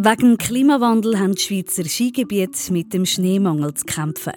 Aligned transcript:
Wegen 0.00 0.38
Klimawandel 0.38 1.18
haben 1.18 1.34
die 1.34 1.42
Schweizer 1.42 1.84
Skigebiete 1.84 2.72
mit 2.72 2.94
dem 2.94 3.04
Schneemangel 3.04 3.74
zu 3.74 3.84
kämpfen. 3.84 4.34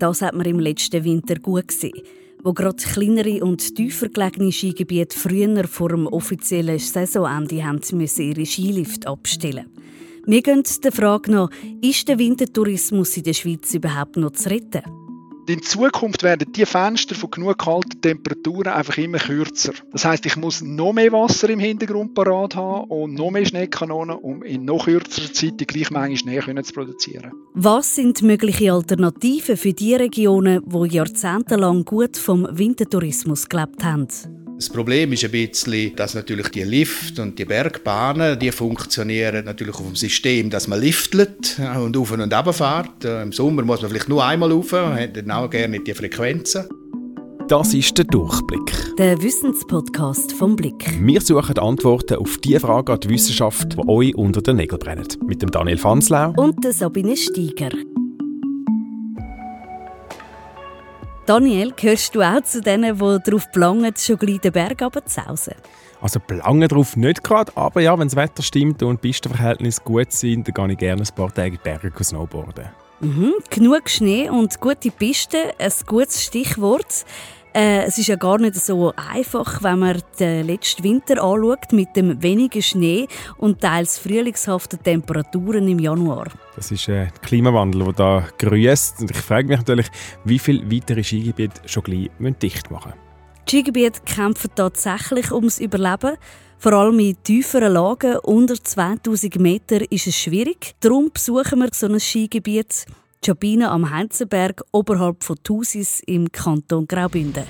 Das 0.00 0.20
hat 0.20 0.34
man 0.34 0.46
im 0.46 0.58
letzten 0.58 1.04
Winter 1.04 1.36
gut 1.36 1.68
gesehen, 1.68 2.02
wo 2.42 2.52
gerade 2.52 2.82
kleinere 2.82 3.44
und 3.44 3.76
tiefer 3.76 4.08
gelegene 4.08 4.50
Skigebiete 4.50 5.16
früher 5.16 5.68
vor 5.68 5.90
dem 5.90 6.08
offiziellen 6.08 6.80
Saisonende 6.80 7.64
haben 7.64 7.80
ihre 8.00 8.46
Skilift 8.46 9.06
abstellen. 9.06 9.66
Wir 10.26 10.42
gehen 10.42 10.64
der 10.82 10.90
Frage 10.90 11.30
nach, 11.30 11.50
ist 11.80 12.08
der 12.08 12.18
Wintertourismus 12.18 13.16
in 13.16 13.22
der 13.22 13.34
Schweiz 13.34 13.72
überhaupt 13.74 14.16
noch 14.16 14.32
zu 14.32 14.50
retten? 14.50 15.05
In 15.48 15.62
Zukunft 15.62 16.24
werden 16.24 16.52
die 16.52 16.66
Fenster 16.66 17.14
von 17.14 17.30
genug 17.30 17.58
kalten 17.58 18.00
Temperaturen 18.00 18.72
einfach 18.72 18.98
immer 18.98 19.18
kürzer. 19.18 19.74
Das 19.92 20.04
heißt, 20.04 20.26
ich 20.26 20.36
muss 20.36 20.60
noch 20.60 20.92
mehr 20.92 21.12
Wasser 21.12 21.48
im 21.50 21.60
Hintergrund 21.60 22.14
parat 22.14 22.56
haben 22.56 22.90
und 22.90 23.14
noch 23.14 23.30
mehr 23.30 23.46
Schneekanonen, 23.46 24.16
um 24.16 24.42
in 24.42 24.64
noch 24.64 24.86
kürzerer 24.86 25.32
Zeit 25.32 25.60
die 25.60 25.66
gleiche 25.66 25.92
Menge 25.92 26.16
Schnee 26.16 26.40
zu 26.40 26.72
produzieren. 26.72 27.30
Was 27.54 27.94
sind 27.94 28.22
mögliche 28.22 28.72
Alternativen 28.72 29.56
für 29.56 29.72
die 29.72 29.94
Regionen, 29.94 30.62
die 30.66 30.94
jahrzehntelang 30.94 31.84
gut 31.84 32.16
vom 32.16 32.48
Wintertourismus 32.50 33.48
gelebt 33.48 33.84
haben? 33.84 34.08
Das 34.56 34.70
Problem 34.70 35.12
ist 35.12 35.22
ein 35.22 35.30
bisschen, 35.32 35.94
dass 35.96 36.14
natürlich 36.14 36.48
die 36.48 36.62
Lift 36.62 37.18
und 37.18 37.38
die 37.38 37.44
Bergbahnen, 37.44 38.38
die 38.38 38.50
funktionieren 38.50 39.44
natürlich 39.44 39.74
auf 39.74 39.84
dem 39.84 39.96
System, 39.96 40.48
dass 40.48 40.66
man 40.66 40.80
liftlet 40.80 41.60
und 41.78 41.94
auf 41.94 42.10
und 42.10 42.32
ab 42.32 42.54
fährt. 42.54 43.04
Äh, 43.04 43.22
Im 43.22 43.32
Sommer 43.32 43.62
muss 43.64 43.82
man 43.82 43.90
vielleicht 43.90 44.08
nur 44.08 44.24
einmal 44.24 44.50
rauf, 44.50 44.72
hat 44.72 45.14
dann 45.14 45.30
auch 45.30 45.50
gerne 45.50 45.80
die 45.80 45.92
Frequenzen. 45.92 46.64
Das 47.48 47.74
ist 47.74 47.98
der 47.98 48.06
Durchblick. 48.06 48.96
Der 48.98 49.22
Wissenspodcast 49.22 50.32
vom 50.32 50.56
Blick. 50.56 50.86
Wir 51.00 51.20
suchen 51.20 51.58
Antworten 51.58 52.16
auf 52.16 52.38
die 52.38 52.58
Fragen 52.58 52.92
an 52.92 53.00
die 53.00 53.10
Wissenschaft, 53.10 53.74
die 53.74 53.88
euch 53.88 54.14
unter 54.16 54.40
den 54.40 54.56
Nägeln 54.56 54.80
brennen. 54.80 55.06
Mit 55.26 55.42
dem 55.42 55.50
Daniel 55.50 55.76
Fanslau 55.76 56.32
und 56.34 56.64
der 56.64 56.72
Sabine 56.72 57.14
Steiger. 57.14 57.70
Daniel, 61.26 61.72
gehörst 61.74 62.14
du 62.14 62.22
auch 62.22 62.40
zu 62.42 62.60
denen, 62.60 62.96
die 62.96 63.18
darauf 63.24 63.50
planen, 63.50 63.92
schon 63.98 64.16
gleich 64.16 64.40
den 64.40 64.52
Berg 64.52 64.80
runterzusausen? 64.80 65.54
Also 66.00 66.20
planen 66.20 66.68
darauf 66.68 66.96
nicht 66.96 67.24
gerade, 67.24 67.50
aber 67.56 67.80
ja, 67.80 67.98
wenn 67.98 68.06
das 68.06 68.14
Wetter 68.14 68.44
stimmt 68.44 68.80
und 68.84 69.02
die 69.02 69.08
Pistenverhältnisse 69.08 69.80
gut 69.82 70.12
sind, 70.12 70.46
dann 70.46 70.54
gehe 70.54 70.72
ich 70.72 70.78
gerne 70.78 71.02
ein 71.02 71.14
paar 71.16 71.34
Tage 71.34 71.48
in 71.48 71.52
die 71.54 71.58
Berge 71.64 72.04
snowboarden. 72.04 72.66
Mhm, 73.00 73.34
genug 73.50 73.90
Schnee 73.90 74.30
und 74.30 74.60
gute 74.60 74.90
Pisten, 74.90 75.50
ein 75.58 75.72
gutes 75.84 76.22
Stichwort. 76.22 77.04
Äh, 77.56 77.84
es 77.84 77.96
ist 77.96 78.08
ja 78.08 78.16
gar 78.16 78.36
nicht 78.36 78.54
so 78.56 78.92
einfach, 78.96 79.62
wenn 79.62 79.78
man 79.78 80.02
den 80.20 80.46
letzten 80.46 80.84
Winter 80.84 81.22
anschaut 81.22 81.72
mit 81.72 81.96
dem 81.96 82.22
wenigen 82.22 82.60
Schnee 82.60 83.08
und 83.38 83.62
teils 83.62 83.98
frühlingshaften 83.98 84.82
Temperaturen 84.82 85.66
im 85.66 85.78
Januar. 85.78 86.26
Das 86.54 86.70
ist 86.70 86.86
ein 86.90 87.10
Klimawandel, 87.22 87.84
der 87.84 87.92
da 87.94 88.28
grüßt. 88.36 89.00
Und 89.00 89.10
ich 89.10 89.16
frage 89.16 89.48
mich 89.48 89.56
natürlich, 89.56 89.86
wie 90.24 90.38
viele 90.38 90.70
weitere 90.70 91.02
Skigebiete 91.02 91.62
schon 91.64 91.82
gleich 91.84 92.10
dicht 92.42 92.70
machen 92.70 92.92
müssen. 92.92 93.00
Die 93.46 93.50
Skigebiete 93.50 94.00
kämpfen 94.04 94.50
tatsächlich 94.54 95.32
ums 95.32 95.58
Überleben. 95.58 96.18
Vor 96.58 96.72
allem 96.74 96.98
in 96.98 97.16
tieferen 97.22 97.72
Lagen 97.72 98.18
unter 98.18 98.62
2000 98.62 99.36
Meter 99.36 99.90
ist 99.90 100.06
es 100.06 100.14
schwierig. 100.14 100.74
Darum 100.80 101.10
besuchen 101.10 101.60
wir 101.60 101.70
so 101.72 101.86
ein 101.86 102.00
Skigebiet. 102.00 102.84
Jabina 103.26 103.72
am 103.72 103.90
Heinzenberg 103.90 104.62
oberhalb 104.70 105.24
von 105.24 105.36
Thusis 105.42 106.00
im 106.06 106.30
Kanton 106.30 106.86
Graubünden. 106.86 107.42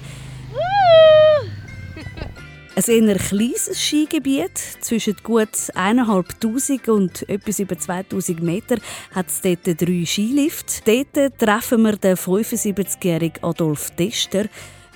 Ein 2.74 3.08
eher 3.08 3.16
kleines 3.16 3.70
Skigebiet, 3.74 4.56
zwischen 4.80 5.16
gut 5.22 5.50
1'500 5.50 6.88
und 6.88 7.28
etwas 7.28 7.58
über 7.58 7.78
2000 7.78 8.42
Meter, 8.42 8.76
hat 9.14 9.28
es 9.28 9.42
dort 9.42 9.66
drei 9.66 10.06
Skilifte. 10.06 11.04
Dort 11.14 11.38
treffen 11.38 11.82
wir 11.82 11.96
den 11.96 12.16
75-jährigen 12.16 13.44
Adolf 13.44 13.90
Tester. 13.90 14.46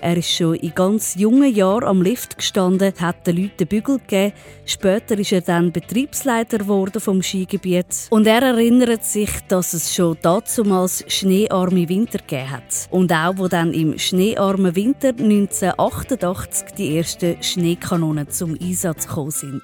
Er 0.02 0.16
ist 0.16 0.30
schon 0.30 0.54
in 0.54 0.74
ganz 0.74 1.14
jungen 1.16 1.54
Jahren 1.54 1.84
am 1.84 2.00
Lift 2.00 2.38
gestanden, 2.38 2.94
hat 3.00 3.26
den 3.26 3.36
Leuten 3.36 3.66
Bügel 3.66 3.98
gegeben. 3.98 4.32
Später 4.64 5.18
ist 5.18 5.32
er 5.32 5.42
dann 5.42 5.72
Betriebsleiter 5.72 6.58
geworden 6.58 7.00
vom 7.00 7.22
Skigebiet. 7.22 8.08
Und 8.08 8.26
er 8.26 8.42
erinnert 8.42 9.04
sich, 9.04 9.30
dass 9.48 9.74
es 9.74 9.94
schon 9.94 10.16
damals 10.22 11.04
schneearme 11.06 11.88
Winter 11.88 12.18
gegeben 12.18 12.50
hat. 12.50 12.88
Und 12.90 13.12
auch, 13.12 13.36
wo 13.36 13.48
dann 13.48 13.74
im 13.74 13.98
schneearmen 13.98 14.74
Winter 14.74 15.08
1988 15.08 16.74
die 16.78 16.96
ersten 16.96 17.42
Schneekanonen 17.42 18.30
zum 18.30 18.56
Einsatz 18.58 19.06
gekommen 19.06 19.32
sind. 19.32 19.62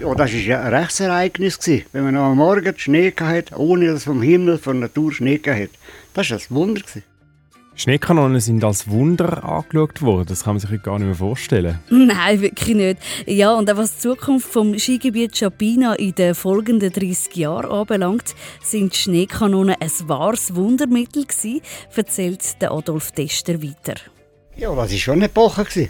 Ja, 0.00 0.14
das 0.14 0.32
war 0.32 0.40
ja 0.40 0.62
ein 0.62 0.74
Rechtsereignis, 0.74 1.58
wenn 1.92 2.04
man 2.04 2.16
am 2.16 2.38
Morgen 2.38 2.72
Schnee 2.78 3.12
hatte, 3.18 3.58
ohne 3.58 3.88
dass 3.88 4.04
vom 4.04 4.22
Himmel, 4.22 4.58
von 4.58 4.78
Natur 4.78 5.12
Schnee 5.12 5.40
hatte. 5.44 5.70
Das 6.14 6.30
war 6.30 6.38
ein 6.38 6.44
Wunder. 6.50 6.82
Schneekanonen 7.74 8.40
sind 8.40 8.62
als 8.64 8.88
Wunder 8.88 9.42
angeschaut 9.44 10.02
worden. 10.02 10.26
Das 10.28 10.44
kann 10.44 10.54
man 10.54 10.60
sich 10.60 10.70
heute 10.70 10.82
gar 10.82 10.98
nicht 10.98 11.06
mehr 11.06 11.14
vorstellen. 11.14 11.78
Nein, 11.88 12.42
wirklich 12.42 12.76
nicht. 12.76 12.98
Ja, 13.26 13.54
und 13.54 13.66
was 13.74 13.94
die 13.94 14.00
Zukunft 14.00 14.46
vom 14.46 14.78
Skigebiet 14.78 15.36
Chapina 15.36 15.94
in 15.94 16.14
den 16.14 16.34
folgenden 16.34 16.92
30 16.92 17.34
Jahren 17.34 17.70
anbelangt, 17.70 18.34
sind 18.62 18.94
Schneekanonen 18.94 19.76
ein 19.80 19.90
wahres 20.06 20.54
Wundermittel 20.54 21.24
gewesen, 21.24 21.62
erzählt 21.96 22.60
der 22.60 22.72
Adolf 22.72 23.10
Tester 23.12 23.62
weiter. 23.62 23.94
Ja, 24.56 24.74
das 24.74 24.92
war 24.92 24.98
schon 24.98 25.14
eine 25.14 25.24
Epoche. 25.24 25.88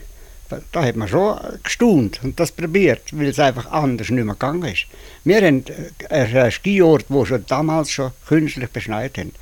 Da 0.70 0.84
hat 0.84 0.97
man 0.97 1.09
schon 1.09 1.38
gestaunt 1.62 2.20
und 2.22 2.38
das 2.38 2.53
probiert, 2.53 3.03
weil 3.12 3.28
es 3.28 3.38
einfach 3.38 3.72
anders 3.72 4.10
nicht 4.10 4.25
mehr 4.25 4.34
gegangen 4.34 4.70
ist. 4.72 4.87
Wir 5.25 5.41
haben 5.41 5.64
einen 6.10 6.50
Skiort, 6.50 7.06
wo 7.09 7.25
schon 7.25 7.44
damals 7.49 7.91
schon 7.91 8.12
künstlich 8.28 8.69
beschneit 8.70 9.19
haben. 9.19 9.32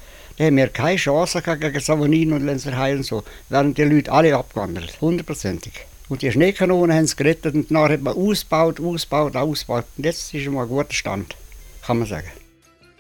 Da 0.41 0.47
haben 0.47 0.57
wir 0.57 0.69
keine 0.69 0.97
Chance 0.97 1.43
gegen 1.43 1.81
Savonin 1.81 2.33
und 2.33 2.47
Lenzerheim 2.47 2.97
und 2.97 3.03
so. 3.03 3.23
Da 3.51 3.57
wären 3.57 3.75
die 3.75 3.83
Leute 3.83 4.11
alle 4.11 4.35
abgewandert, 4.35 4.99
hundertprozentig. 4.99 5.75
Und 6.09 6.23
die 6.23 6.33
Schneekanonen 6.33 6.97
haben 6.97 7.05
es 7.05 7.15
gerettet 7.15 7.55
und 7.55 7.71
dann 7.71 7.93
hat 7.93 8.01
man 8.01 8.17
ausgebaut, 8.17 8.81
ausgebaut, 8.81 9.37
ausgebaut. 9.37 9.85
Und 9.99 10.07
jetzt 10.07 10.33
ist 10.33 10.49
mal 10.49 10.63
ein 10.63 10.69
guter 10.71 10.95
Stand, 10.95 11.37
kann 11.85 11.99
man 11.99 12.09
sagen. 12.09 12.31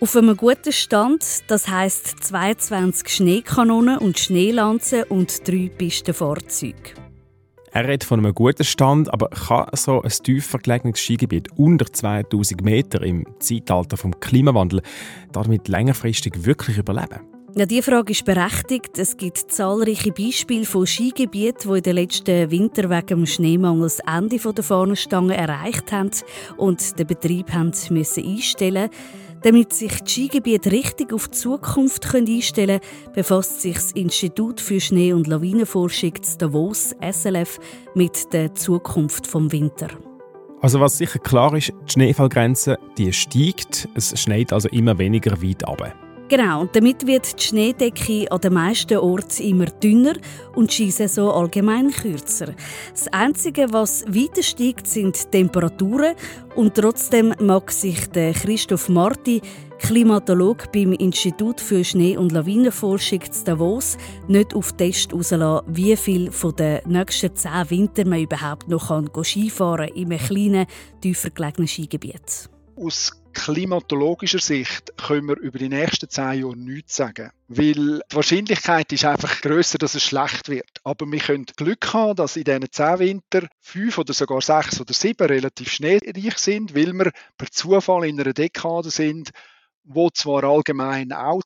Auf 0.00 0.14
einem 0.16 0.36
guten 0.36 0.70
Stand, 0.70 1.24
das 1.46 1.66
heisst 1.68 2.22
22 2.24 3.08
Schneekanonen 3.08 3.96
und 3.96 4.18
Schneelanzen 4.18 5.04
und 5.04 5.48
drei 5.48 5.70
Pistenfahrzeuge. 5.74 6.92
Er 7.72 7.84
redet 7.88 8.04
von 8.04 8.18
einem 8.18 8.34
guten 8.34 8.64
Stand, 8.64 9.10
aber 9.14 9.30
kann 9.30 9.66
so 9.72 10.02
ein 10.02 10.10
tiefer 10.10 10.58
gelegenes 10.58 11.00
Skigebiet 11.00 11.48
unter 11.56 11.90
2000 11.90 12.62
Meter 12.62 13.00
im 13.00 13.24
Zeitalter 13.38 13.96
vom 13.96 14.20
Klimawandel 14.20 14.82
damit 15.32 15.68
längerfristig 15.68 16.44
wirklich 16.44 16.76
überleben? 16.76 17.29
Ja, 17.56 17.66
diese 17.66 17.82
Frage 17.82 18.12
ist 18.12 18.24
berechtigt. 18.24 18.96
Es 18.96 19.16
gibt 19.16 19.38
zahlreiche 19.50 20.12
Beispiele 20.12 20.64
von 20.64 20.86
Skigebieten, 20.86 21.70
die 21.70 21.78
in 21.78 21.82
den 21.82 21.96
letzten 21.96 22.50
Winter 22.50 22.88
wegen 22.88 23.06
dem 23.06 23.26
Schneemangel 23.26 23.82
das 23.82 23.98
Ende 24.00 24.38
der 24.38 24.64
Fahnenstange 24.64 25.36
erreicht 25.36 25.90
haben 25.90 26.10
und 26.56 26.98
den 26.98 27.06
Betrieb 27.06 27.52
haben 27.52 27.72
müssen 27.90 28.24
einstellen 28.24 28.90
damit 29.42 29.72
sich 29.72 30.02
die 30.02 30.10
Skigebiete 30.10 30.70
richtig 30.70 31.14
auf 31.14 31.28
die 31.28 31.38
Zukunft 31.38 32.14
einstellen 32.14 32.80
können, 32.80 33.14
befasst 33.14 33.62
sich 33.62 33.74
das 33.74 33.92
Institut 33.92 34.60
für 34.60 34.80
Schnee- 34.80 35.14
und 35.14 35.26
Lawinenforschung 35.26 36.12
Davos, 36.38 36.94
SLF, 37.00 37.58
mit 37.94 38.32
der 38.34 38.54
Zukunft 38.54 39.26
vom 39.26 39.50
Winter. 39.50 39.88
Also 40.60 40.78
was 40.78 40.98
sicher 40.98 41.18
klar 41.20 41.54
ist, 41.54 41.72
die 41.86 41.92
Schneefallgrenze 41.92 42.78
die 42.98 43.14
steigt, 43.14 43.88
es 43.94 44.20
schneit 44.20 44.52
also 44.52 44.68
immer 44.68 44.98
weniger 44.98 45.42
weit 45.42 45.66
runter. 45.66 46.09
Genau, 46.30 46.60
und 46.60 46.76
damit 46.76 47.08
wird 47.08 47.40
die 47.40 47.44
Schneedecke 47.44 48.30
an 48.30 48.40
den 48.40 48.54
meisten 48.54 48.98
Orten 48.98 49.42
immer 49.42 49.64
dünner 49.64 50.12
und 50.54 50.70
die 50.70 50.74
Skisaison 50.74 51.32
allgemein 51.32 51.90
kürzer. 51.90 52.54
Das 52.92 53.08
Einzige, 53.08 53.72
was 53.72 54.04
weiter 54.06 54.44
steigt, 54.44 54.86
sind 54.86 55.20
die 55.20 55.28
Temperaturen 55.28 56.14
und 56.54 56.76
trotzdem 56.76 57.34
mag 57.40 57.72
sich 57.72 58.06
der 58.10 58.32
Christoph 58.32 58.88
Marti, 58.88 59.42
Klimatologe 59.80 60.68
beim 60.72 60.92
Institut 60.92 61.60
für 61.60 61.82
Schnee- 61.82 62.16
und 62.16 62.30
Lawinenforschung 62.30 63.22
zu 63.28 63.44
Davos, 63.44 63.98
nicht 64.28 64.54
auf 64.54 64.70
Test 64.74 65.10
herauslassen, 65.10 65.66
wie 65.74 65.96
viel 65.96 66.30
von 66.30 66.54
den 66.54 66.78
nächsten 66.86 67.34
zehn 67.34 67.70
Winter 67.70 68.06
man 68.06 68.20
überhaupt 68.20 68.68
noch 68.68 68.92
Skifahren 69.24 69.88
kann 69.88 69.96
in 69.96 70.12
einem 70.12 70.24
kleinen, 70.24 70.66
tiefer 71.00 71.30
gelegenen 71.30 71.66
Skigebiet. 71.66 72.48
Aus 72.76 73.19
klimatologischer 73.32 74.38
Sicht 74.38 74.92
können 74.96 75.28
wir 75.28 75.38
über 75.38 75.58
die 75.58 75.68
nächsten 75.68 76.08
zehn 76.08 76.42
Jahre 76.42 76.56
nichts 76.56 76.96
sagen. 76.96 77.30
Weil 77.48 78.00
die 78.10 78.16
Wahrscheinlichkeit 78.16 78.92
ist 78.92 79.04
einfach 79.04 79.40
größer, 79.40 79.78
dass 79.78 79.94
es 79.94 80.04
schlecht 80.04 80.48
wird. 80.48 80.70
Aber 80.84 81.10
wir 81.10 81.18
können 81.18 81.46
Glück 81.56 81.92
haben, 81.92 82.16
dass 82.16 82.36
in 82.36 82.44
diesen 82.44 82.70
zehn 82.70 82.98
Winter 82.98 83.48
fünf 83.60 83.98
oder 83.98 84.12
sogar 84.12 84.40
sechs 84.40 84.80
oder 84.80 84.92
sieben 84.92 85.26
relativ 85.26 85.72
schneereich 85.72 86.38
sind, 86.38 86.74
weil 86.74 86.92
wir 86.92 87.12
per 87.36 87.50
Zufall 87.50 88.06
in 88.06 88.20
einer 88.20 88.32
Dekade 88.32 88.90
sind, 88.90 89.30
wo 89.84 90.10
zwar 90.10 90.44
allgemein 90.44 91.12
auch 91.12 91.42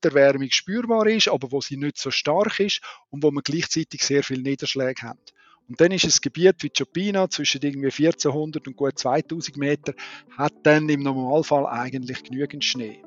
spürbar 0.51 1.07
ist, 1.07 1.29
aber 1.29 1.51
wo 1.53 1.61
sie 1.61 1.77
nicht 1.77 1.99
so 1.99 2.11
stark 2.11 2.61
ist 2.61 2.81
und 3.11 3.23
wo 3.23 3.31
wir 3.31 3.43
gleichzeitig 3.43 4.03
sehr 4.03 4.23
viel 4.23 4.43
Niederschläge 4.43 5.03
haben. 5.03 5.21
Und 5.69 5.81
dann 5.81 5.93
ist 5.93 6.05
ein 6.05 6.13
Gebiet 6.23 6.57
wie 6.63 6.71
Chopina 6.71 7.29
zwischen 7.29 7.63
irgendwie 7.63 7.87
1400 7.87 8.67
und 8.67 8.77
gut 8.77 8.99
2000 8.99 9.57
Meter, 9.57 9.95
hat 10.37 10.53
dann 10.63 10.89
im 10.89 11.03
Normalfall 11.03 11.67
eigentlich 11.67 12.23
genügend 12.23 12.65
Schnee. 12.65 13.01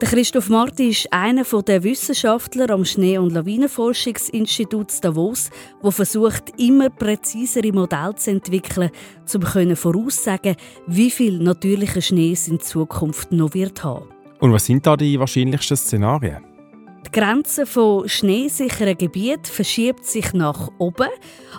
Der 0.00 0.08
Christoph 0.08 0.48
Marti 0.48 0.88
ist 0.88 1.12
einer 1.12 1.44
der 1.44 1.84
Wissenschaftler 1.84 2.70
am 2.70 2.86
Schnee- 2.86 3.18
und 3.18 3.34
Lawinenforschungsinstitut 3.34 5.04
Davos, 5.04 5.50
der 5.82 5.92
versucht, 5.92 6.58
immer 6.58 6.88
präzisere 6.88 7.70
Modelle 7.70 8.14
zu 8.14 8.30
entwickeln, 8.30 8.90
um 9.34 9.76
voraussagen 9.76 10.56
wie 10.86 11.10
viel 11.10 11.38
natürlicher 11.38 12.00
Schnee 12.00 12.32
es 12.32 12.48
in 12.48 12.60
Zukunft 12.60 13.30
noch 13.30 13.52
wird 13.52 13.84
haben. 13.84 14.08
Und 14.38 14.52
was 14.54 14.64
sind 14.64 14.86
da 14.86 14.96
die 14.96 15.20
wahrscheinlichsten 15.20 15.76
Szenarien? 15.76 16.49
Die 17.06 17.12
Grenze 17.12 17.66
von 17.66 18.08
schneesicheren 18.08 18.96
Gebieten 18.96 19.44
verschiebt 19.44 20.04
sich 20.04 20.32
nach 20.32 20.70
oben. 20.78 21.08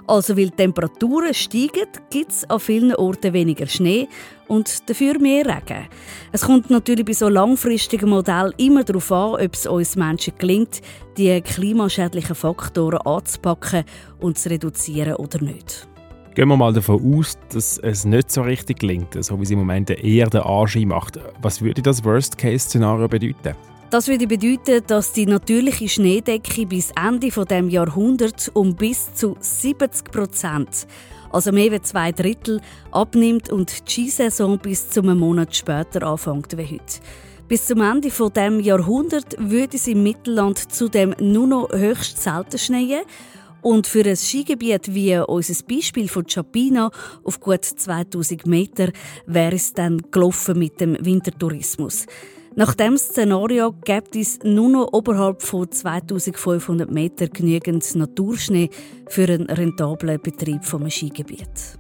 Also 0.08 0.38
weil 0.38 0.50
die 0.50 0.56
Temperaturen 0.56 1.34
steigen, 1.34 1.88
gibt 2.10 2.32
es 2.32 2.50
an 2.50 2.60
vielen 2.60 2.96
Orten 2.96 3.34
weniger 3.34 3.68
Schnee 3.68 4.08
und 4.48 4.90
dafür 4.90 5.20
mehr 5.20 5.46
Regen. 5.46 5.88
Es 6.32 6.44
kommt 6.44 6.70
natürlich 6.70 7.06
bei 7.06 7.14
so 7.14 7.28
langfristigen 7.28 8.10
Modellen 8.10 8.54
immer 8.58 8.84
darauf 8.84 9.12
an, 9.12 9.34
ob 9.34 9.54
es 9.54 9.68
uns 9.68 9.96
Menschen 9.96 10.34
gelingt, 10.38 10.82
die 11.18 11.42
klimaschädlichen 11.42 12.36
Faktoren 12.36 13.02
anzupacken 13.02 13.84
und 14.20 14.38
zu 14.38 14.50
reduzieren 14.50 15.16
oder 15.16 15.42
nicht. 15.42 15.88
Gehen 16.34 16.48
wir 16.48 16.56
mal 16.56 16.72
davon 16.72 17.18
aus, 17.18 17.38
dass 17.50 17.78
es 17.80 18.06
nicht 18.06 18.32
so 18.32 18.42
richtig 18.44 18.80
gelingt, 18.80 19.22
so 19.22 19.38
wie 19.38 19.44
es 19.44 19.52
im 19.52 19.60
Moment 19.60 19.90
der 19.90 20.46
Anschein 20.46 20.88
macht. 20.88 21.20
Was 21.42 21.62
würde 21.62 21.82
das 21.82 22.06
Worst-Case-Szenario 22.06 23.10
bedeuten? 23.10 23.54
Das 23.92 24.08
würde 24.08 24.26
bedeuten, 24.26 24.82
dass 24.88 25.12
die 25.12 25.26
natürliche 25.26 25.90
Schneedecke 25.90 26.66
bis 26.66 26.92
Ende 26.92 27.28
dieses 27.28 27.74
Jahrhunderts 27.74 28.48
um 28.48 28.74
bis 28.74 29.14
zu 29.16 29.36
70 29.38 30.06
Prozent, 30.10 30.88
also 31.30 31.52
mehr 31.52 31.74
als 31.74 31.90
zwei 31.90 32.14
Drittel, 32.14 32.62
abnimmt 32.92 33.50
und 33.50 33.70
die 33.70 33.92
Skisaison 33.92 34.58
bis 34.60 34.90
zu 34.90 35.02
einem 35.02 35.20
Monat 35.20 35.54
später 35.54 36.04
anfängt 36.04 36.58
wie 36.58 36.68
heute. 36.68 37.02
Bis 37.50 37.68
zum 37.68 37.82
Ende 37.82 38.08
dieses 38.08 38.66
Jahrhunderts 38.66 39.36
würde 39.38 39.76
es 39.76 39.88
im 39.88 40.04
Mittelland 40.04 40.72
zudem 40.72 41.14
nur 41.20 41.48
noch 41.48 41.70
höchst 41.74 42.24
selten 42.24 42.60
schneien. 42.60 43.02
Und 43.62 43.88
für 43.88 44.06
ein 44.06 44.16
Skigebiet 44.16 44.96
wie 44.96 45.18
unser 45.18 45.64
Beispiel 45.66 46.08
von 46.08 46.26
Chapina 46.26 46.92
auf 47.26 47.42
gut 47.42 47.66
2000 47.66 48.48
Meter 48.48 48.94
wäre 49.26 49.56
es 49.56 49.74
dann 49.74 50.02
gelaufen 50.12 50.58
mit 50.58 50.80
dem 50.80 50.96
Wintertourismus. 51.06 52.06
Nach 52.54 52.76
diesem 52.76 52.98
Szenario 52.98 53.72
gibt 53.72 54.14
es 54.18 54.40
nur 54.44 54.68
noch 54.68 54.92
oberhalb 54.92 55.42
von 55.42 55.72
2500 55.72 56.92
Metern 56.92 57.30
genügend 57.30 57.96
Naturschnee 57.96 58.70
für 59.08 59.24
einen 59.24 59.50
rentablen 59.50 60.22
Betrieb 60.22 60.62
eines 60.74 60.94
Skigebiet. 60.94 61.80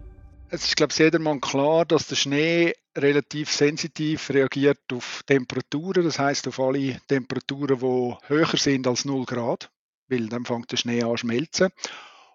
Es 0.50 0.64
ist, 0.64 0.78
glaube 0.78 0.94
ich, 0.94 1.00
jedermann 1.00 1.42
klar, 1.42 1.84
dass 1.84 2.08
der 2.08 2.16
Schnee 2.16 2.74
relativ 2.98 3.52
sensitiv 3.52 4.30
reagiert 4.30 4.80
auf 4.94 5.24
Temperaturen, 5.26 6.06
das 6.06 6.20
heißt 6.20 6.48
auf 6.48 6.60
alle 6.62 7.02
Temperaturen, 7.06 7.78
die 7.80 8.34
höher 8.34 8.58
sind 8.58 8.88
als 8.88 9.04
0 9.04 9.26
Grad, 9.26 9.70
weil 10.08 10.30
dann 10.30 10.46
fängt 10.46 10.72
der 10.72 10.78
Schnee 10.78 11.04
an 11.04 11.12
zu 11.12 11.18
schmelzen. 11.18 11.70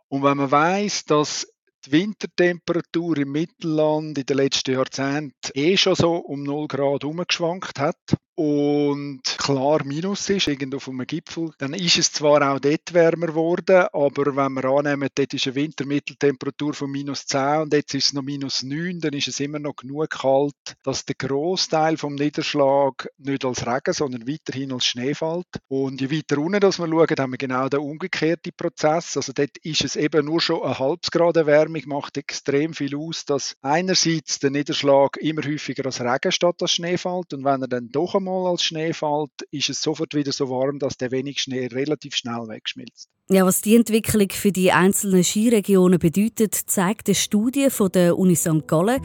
Und 0.08 0.22
wenn 0.22 0.36
man 0.36 0.50
weiß, 0.50 1.06
dass 1.06 1.46
die 1.86 1.92
Wintertemperatur 1.92 3.16
im 3.16 3.32
Mittelland 3.32 4.18
in 4.18 4.26
den 4.26 4.36
letzten 4.36 4.74
Jahrzehnten 4.74 5.50
eh 5.54 5.76
schon 5.78 5.94
so 5.94 6.16
um 6.16 6.42
0 6.42 6.68
Grad 6.68 7.04
umgeschwankt 7.04 7.78
hat, 7.78 7.96
und 8.36 9.22
klar 9.38 9.82
Minus 9.84 10.28
ist, 10.28 10.46
irgendwo 10.46 10.76
auf 10.76 10.88
einem 10.88 11.06
Gipfel, 11.06 11.50
dann 11.56 11.72
ist 11.72 11.96
es 11.96 12.12
zwar 12.12 12.52
auch 12.52 12.60
dort 12.60 12.92
wärmer 12.92 13.28
geworden, 13.28 13.86
aber 13.94 14.36
wenn 14.36 14.52
wir 14.52 14.64
annehmen, 14.64 15.08
dort 15.14 15.32
ist 15.32 15.46
eine 15.46 15.54
Wintermitteltemperatur 15.54 16.74
von 16.74 16.90
minus 16.90 17.24
10 17.26 17.62
und 17.62 17.72
jetzt 17.72 17.94
ist 17.94 18.08
es 18.08 18.12
noch 18.12 18.22
minus 18.22 18.62
9, 18.62 19.00
dann 19.00 19.14
ist 19.14 19.28
es 19.28 19.40
immer 19.40 19.58
noch 19.58 19.76
genug 19.76 20.10
kalt, 20.10 20.54
dass 20.82 21.06
der 21.06 21.14
Großteil 21.16 21.96
vom 21.96 22.14
Niederschlag 22.14 23.08
nicht 23.16 23.44
als 23.46 23.66
Regen, 23.66 23.94
sondern 23.94 24.28
weiterhin 24.28 24.72
als 24.72 24.84
Schnee 24.84 25.14
fällt. 25.14 25.46
Und 25.68 26.02
je 26.02 26.10
weiter 26.10 26.38
unten 26.38 26.60
dass 26.60 26.78
wir 26.78 26.88
schauen, 26.88 27.16
haben 27.18 27.32
wir 27.32 27.38
genau 27.38 27.70
den 27.70 27.80
umgekehrten 27.80 28.52
Prozess. 28.54 29.16
Also 29.16 29.32
dort 29.32 29.56
ist 29.62 29.82
es 29.82 29.96
eben 29.96 30.26
nur 30.26 30.42
schon 30.42 30.62
eine 30.62 30.78
halbes 30.78 31.10
Grad 31.10 31.38
Erwärmung, 31.38 31.82
macht 31.86 32.18
extrem 32.18 32.74
viel 32.74 32.94
aus, 32.96 33.24
dass 33.24 33.56
einerseits 33.62 34.40
der 34.40 34.50
Niederschlag 34.50 35.16
immer 35.16 35.42
häufiger 35.42 35.86
als 35.86 36.02
Regen 36.02 36.32
statt 36.32 36.56
als 36.60 36.72
Schnee 36.72 36.98
fällt 36.98 37.32
und 37.32 37.42
wenn 37.44 37.62
er 37.62 37.68
dann 37.68 37.88
doch 37.90 38.14
einmal 38.14 38.25
einmal 38.26 38.50
als 38.50 38.62
Schnee 38.62 38.92
fällt, 38.92 39.30
ist 39.50 39.70
es 39.70 39.82
sofort 39.82 40.14
wieder 40.14 40.32
so 40.32 40.48
warm, 40.50 40.78
dass 40.78 40.96
der 40.96 41.10
wenig 41.10 41.40
Schnee 41.40 41.66
relativ 41.66 42.14
schnell 42.16 42.48
wegschmilzt. 42.48 43.08
Ja, 43.28 43.44
was 43.44 43.60
die 43.60 43.76
Entwicklung 43.76 44.28
für 44.30 44.52
die 44.52 44.72
einzelnen 44.72 45.24
Skiregionen 45.24 45.98
bedeutet, 45.98 46.54
zeigt 46.54 47.08
eine 47.08 47.14
Studie 47.14 47.70
von 47.70 47.90
der 47.90 48.16
Uni 48.16 48.36
St. 48.36 48.66
Gallen. 48.66 49.00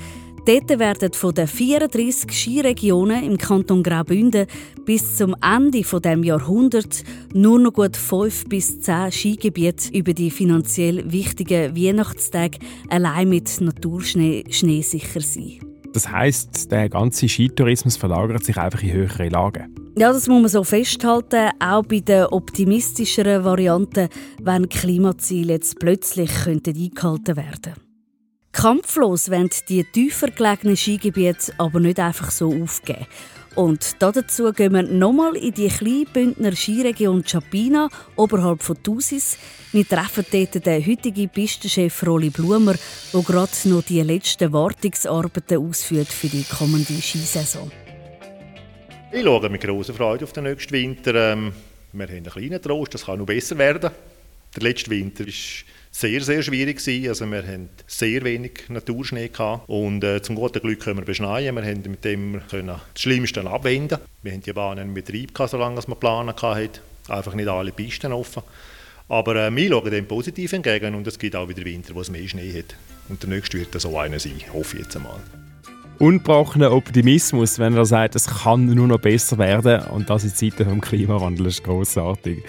Dort 0.46 0.80
werden 0.80 1.14
von 1.14 1.36
den 1.36 1.48
34 1.48 2.32
Skiregionen 2.32 3.24
im 3.24 3.38
Kanton 3.38 3.84
Graubünden 3.84 4.48
bis 4.86 5.18
zum 5.18 5.36
Ende 5.42 5.82
dieses 5.82 6.26
Jahrhunderts 6.26 7.04
nur 7.34 7.60
noch 7.60 7.74
gut 7.74 7.96
5 7.96 8.46
bis 8.50 8.80
10 8.80 9.12
Skigebiete 9.12 9.94
über 9.94 10.14
die 10.14 10.32
finanziell 10.32 11.12
wichtigen 11.12 11.76
Weihnachtstage 11.76 12.58
allein 12.90 13.30
mit 13.30 13.62
Naturschnee 13.62 14.46
schneesicher 14.50 15.22
sein. 15.22 15.71
Das 15.94 16.10
heißt, 16.10 16.72
der 16.72 16.90
ganze 16.90 17.28
Skitourismus 17.28 17.98
verlagert 17.98 18.44
sich 18.46 18.58
einfach 18.58 18.82
in 18.82 18.94
höhere 18.94 19.30
Lagen. 19.30 19.76
Ja, 19.98 20.14
das 20.14 20.28
muss 20.28 20.42
man 20.42 20.50
so 20.50 20.64
festhalten, 20.64 21.50
auch 21.60 21.84
bei 21.84 22.00
den 22.00 22.26
optimistischeren 22.26 23.44
Varianten, 23.44 24.08
wenn 24.42 24.70
Klimaziele 24.70 25.54
jetzt 25.54 25.80
plötzlich 25.80 26.32
könnten 26.44 26.78
eingehalten 26.78 27.36
werden 27.36 27.74
Kampflos 28.54 29.30
werden 29.30 29.50
die 29.70 29.84
tiefer 29.84 30.28
gelegenen 30.30 30.76
Skigebiete 30.76 31.54
aber 31.58 31.80
nicht 31.80 32.00
einfach 32.00 32.32
so 32.32 32.54
aufgeben. 32.54 33.08
Und 33.56 33.98
dazu 34.00 34.54
gehen 34.54 34.74
wir 34.74 34.84
nochmal 34.84 35.36
in 35.36 35.54
die 35.54 35.68
kleine 35.68 36.06
Bündner 36.06 36.56
Skiregion 36.56 37.24
Chapina 37.24 37.90
oberhalb 38.16 38.64
von 38.64 38.82
Thusis. 38.82 39.38
Wir 39.74 39.88
treffen 39.88 40.26
dort 40.32 40.66
den 40.66 40.86
heutigen 40.86 41.28
Pistenchef 41.28 42.06
Rolli 42.08 42.30
Blumer, 42.30 42.76
der 43.14 43.22
gerade 43.22 43.52
noch 43.66 43.84
die 43.84 44.02
letzten 44.02 44.54
Wartungsarbeiten 44.54 45.58
ausführt 45.58 46.08
für 46.08 46.28
die 46.28 46.44
kommende 46.44 46.94
Skisaison. 46.94 47.72
Ich 49.12 49.24
schaue 49.24 49.50
mit 49.50 49.62
großer 49.62 49.94
Freude 49.94 50.24
auf 50.24 50.32
den 50.32 50.46
nächsten 50.46 50.72
Winter. 50.72 51.34
Ähm, 51.34 51.52
wir 51.92 52.08
haben 52.08 52.16
einen 52.16 52.26
kleinen 52.26 52.62
Trost, 52.62 52.94
das 52.94 53.06
kann 53.06 53.20
noch 53.20 53.26
besser 53.26 53.58
werden. 53.58 53.92
Der 54.56 54.64
letzte 54.64 54.92
Winter 54.92 55.28
ist 55.28 55.66
sehr, 55.92 56.22
sehr 56.22 56.42
schwierig 56.42 56.78
gewesen. 56.78 57.10
Also 57.10 57.26
wir 57.26 57.40
hatten 57.40 57.70
sehr 57.86 58.24
wenig 58.24 58.70
Naturschnee 58.70 59.28
gehabt. 59.28 59.70
und 59.70 60.04
äh, 60.04 60.22
zum 60.22 60.36
guten 60.36 60.62
Glück 60.62 60.80
können 60.80 61.00
wir 61.00 61.06
beschneien. 61.06 61.56
Wir 61.56 61.64
haben 61.64 61.84
mit 61.86 62.04
dem 62.04 62.42
können 62.50 62.80
das 62.94 63.02
Schlimmste 63.02 63.46
abwenden. 63.46 64.00
Wir 64.24 64.32
haben 64.32 64.42
die 64.42 64.54
Bahnen 64.54 64.90
in 64.90 64.94
Betrieb 64.94 65.36
gehabt, 65.36 65.52
solange 65.52 65.86
wir 65.86 65.96
planen 65.96 66.34
hatten. 66.36 66.70
Einfach 67.10 67.34
nicht 67.34 67.50
alle 67.50 67.72
Pisten 67.72 68.14
offen. 68.14 68.44
Aber 69.10 69.36
äh, 69.36 69.54
wir 69.54 69.70
schauen 69.70 69.92
dem 69.92 70.08
positiv 70.08 70.54
entgegen 70.54 70.96
und 70.96 71.06
es 71.06 71.20
gibt 71.20 71.36
auch 71.36 71.50
wieder 71.50 71.66
Winter, 71.66 71.94
wo 71.94 72.02
es 72.02 72.10
mehr 72.10 72.28
Schnee 72.28 72.58
hat. 72.58 72.76
Und 73.10 73.22
der 73.22 73.30
nächste 73.30 73.60
wird 73.60 73.80
so 73.80 73.98
einer 73.98 74.20
sein, 74.20 74.40
hoffe 74.54 74.78
ich 74.78 74.84
jetzt 74.84 74.96
einmal 74.96 75.20
ungebrochener 76.02 76.72
Optimismus, 76.72 77.60
wenn 77.60 77.76
er 77.76 77.86
sagt, 77.86 78.16
es 78.16 78.26
kann 78.26 78.66
nur 78.66 78.88
noch 78.88 79.00
besser 79.00 79.38
werden 79.38 79.86
und 79.92 80.10
das 80.10 80.24
in 80.24 80.34
Zeiten 80.34 80.68
des 80.68 80.82
Klimawandels 80.82 81.56
ist 81.56 81.64
grossartig. 81.64 82.44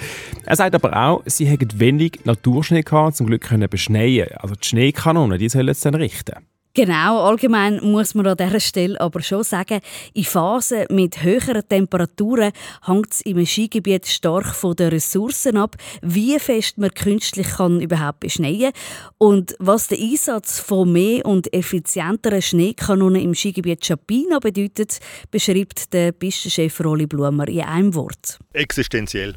Er 0.47 0.57
sagt 0.57 0.75
aber 0.75 0.97
auch, 0.97 1.23
sie 1.27 1.45
hätten 1.45 1.79
wenig 1.79 2.21
Naturschnee 2.25 2.83
gehabt, 2.83 3.17
zum 3.17 3.27
Glück 3.27 3.43
können 3.43 3.69
beschneien. 3.69 4.29
Also 4.39 4.55
die 4.55 4.67
Schneekanonen, 4.67 5.39
die 5.39 5.51
sollen 5.51 5.69
es 5.69 5.81
dann 5.81 5.95
richten. 5.95 6.52
Genau, 6.75 7.23
allgemein 7.26 7.81
muss 7.83 8.14
man 8.14 8.26
an 8.26 8.38
dieser 8.38 8.59
Stelle 8.59 8.99
aber 8.99 9.21
schon 9.21 9.45
sagen, 9.45 9.81
in 10.14 10.25
Phasen 10.25 10.87
mit 10.88 11.23
höheren 11.23 11.69
Temperaturen 11.69 12.50
hängt 12.87 13.12
es 13.12 13.21
im 13.21 13.45
Skigebiet 13.45 14.07
stark 14.07 14.55
von 14.55 14.75
den 14.75 14.88
Ressourcen 14.88 15.59
ab, 15.59 15.76
wie 16.00 16.38
fest 16.38 16.79
man 16.79 16.88
künstlich 16.95 17.47
kann 17.47 17.83
überhaupt 17.83 18.21
beschneien 18.21 18.73
und 19.19 19.55
was 19.59 19.88
der 19.88 19.99
Einsatz 19.99 20.61
von 20.61 20.91
mehr 20.91 21.26
und 21.26 21.52
effizienteren 21.52 22.41
Schneekanonen 22.41 23.21
im 23.21 23.35
Skigebiet 23.35 23.85
Chapina 23.85 24.38
bedeutet, 24.38 24.99
beschreibt 25.31 25.93
der 25.93 26.12
Pistenchef 26.12 26.81
Rolli 26.81 27.07
Blumer 27.07 27.49
in 27.49 27.61
einem 27.61 27.95
Wort. 27.95 28.38
Existenziell. 28.55 29.35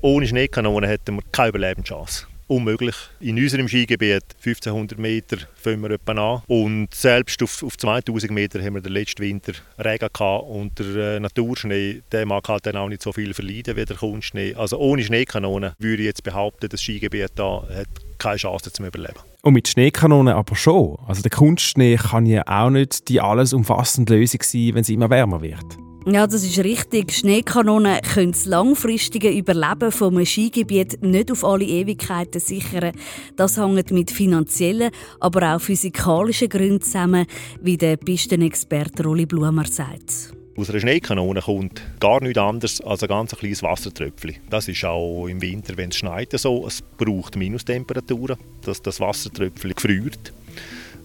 Ohne 0.00 0.28
Schneekanonen 0.28 0.88
hätten 0.88 1.16
wir 1.16 1.22
keine 1.32 1.48
Überlebenschance 1.48 2.28
unmöglich. 2.46 2.94
In 3.20 3.36
unserem 3.38 3.68
Skigebiet 3.68 4.22
1500 4.44 4.98
Meter 4.98 5.38
fangen 5.54 5.82
wir 5.82 5.90
etwa 5.90 6.12
an 6.12 6.42
und 6.46 6.94
selbst 6.94 7.42
auf, 7.42 7.62
auf 7.62 7.76
2000 7.76 8.32
Meter 8.32 8.62
haben 8.62 8.74
wir 8.74 8.80
den 8.80 8.92
letzten 8.92 9.22
Winter 9.22 9.52
Regen 9.78 10.08
gehabt 10.12 10.44
und 10.48 10.78
der 10.78 11.16
äh, 11.16 11.20
Naturschnee, 11.20 12.02
der 12.12 12.26
mag 12.26 12.48
halt 12.48 12.66
dann 12.66 12.76
auch 12.76 12.88
nicht 12.88 13.02
so 13.02 13.12
viel 13.12 13.34
verleiden 13.34 13.76
wie 13.76 13.84
der 13.84 13.96
Kunstschnee. 13.96 14.54
Also 14.54 14.78
ohne 14.78 15.02
Schneekanonen 15.02 15.72
würde 15.78 16.02
ich 16.02 16.06
jetzt 16.06 16.22
behaupten, 16.22 16.68
das 16.68 16.82
Skigebiet 16.82 17.32
da 17.36 17.66
hat 17.68 17.88
keine 18.18 18.36
Chance 18.36 18.72
zum 18.72 18.86
Überleben. 18.86 19.20
Und 19.42 19.54
mit 19.54 19.68
Schneekanonen 19.68 20.34
aber 20.34 20.56
schon. 20.56 20.96
Also 21.06 21.22
der 21.22 21.30
Kunstschnee 21.30 21.96
kann 21.96 22.26
ja 22.26 22.42
auch 22.46 22.70
nicht 22.70 23.08
die 23.08 23.20
alles 23.20 23.52
umfassende 23.52 24.16
Lösung 24.16 24.40
sein, 24.42 24.70
wenn 24.74 24.80
es 24.80 24.88
immer 24.88 25.10
wärmer 25.10 25.42
wird. 25.42 25.64
Ja, 26.06 26.26
das 26.26 26.44
ist 26.44 26.58
richtig. 26.58 27.12
Schneekanonen 27.12 27.98
können 28.02 28.32
das 28.32 28.44
langfristige 28.44 29.30
Überleben 29.30 29.90
vom 29.90 30.22
Skigebiet 30.22 31.02
nicht 31.02 31.32
auf 31.32 31.42
alle 31.44 31.64
Ewigkeiten 31.64 32.42
sichern. 32.42 32.92
Das 33.36 33.56
hängt 33.56 33.90
mit 33.90 34.10
finanziellen, 34.10 34.90
aber 35.18 35.54
auch 35.54 35.60
physikalischen 35.62 36.50
Gründen 36.50 36.82
zusammen, 36.82 37.24
wie 37.62 37.78
der 37.78 37.96
Pistenexperte 37.96 39.02
Rolli 39.02 39.24
Blumer 39.24 39.64
sagt. 39.64 40.34
Aus 40.58 40.68
einer 40.68 40.80
Schneekanone 40.80 41.40
kommt 41.40 41.80
gar 42.00 42.22
nichts 42.22 42.38
anderes 42.38 42.80
als 42.82 43.02
ein 43.02 43.08
ganz 43.08 43.34
kleines 43.34 43.62
Wassertröpfchen. 43.62 44.36
Das 44.50 44.68
ist 44.68 44.84
auch 44.84 45.26
im 45.26 45.40
Winter, 45.40 45.74
wenn 45.78 45.88
es 45.88 45.96
schneit, 45.96 46.38
so. 46.38 46.66
Es 46.66 46.82
braucht 46.82 47.34
Minustemperaturen, 47.34 48.36
dass 48.62 48.82
das 48.82 49.00
Wassertröpfchen 49.00 49.72
gefriert. 49.72 50.34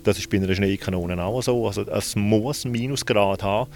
Das 0.03 0.17
ist 0.17 0.29
bei 0.29 0.37
einer 0.37 0.53
Schneekanone 0.53 1.23
auch 1.23 1.41
so. 1.41 1.67
Also 1.67 1.83
es 1.83 2.15
muss 2.15 2.65
Minusgrad 2.65 3.43
haben. 3.43 3.69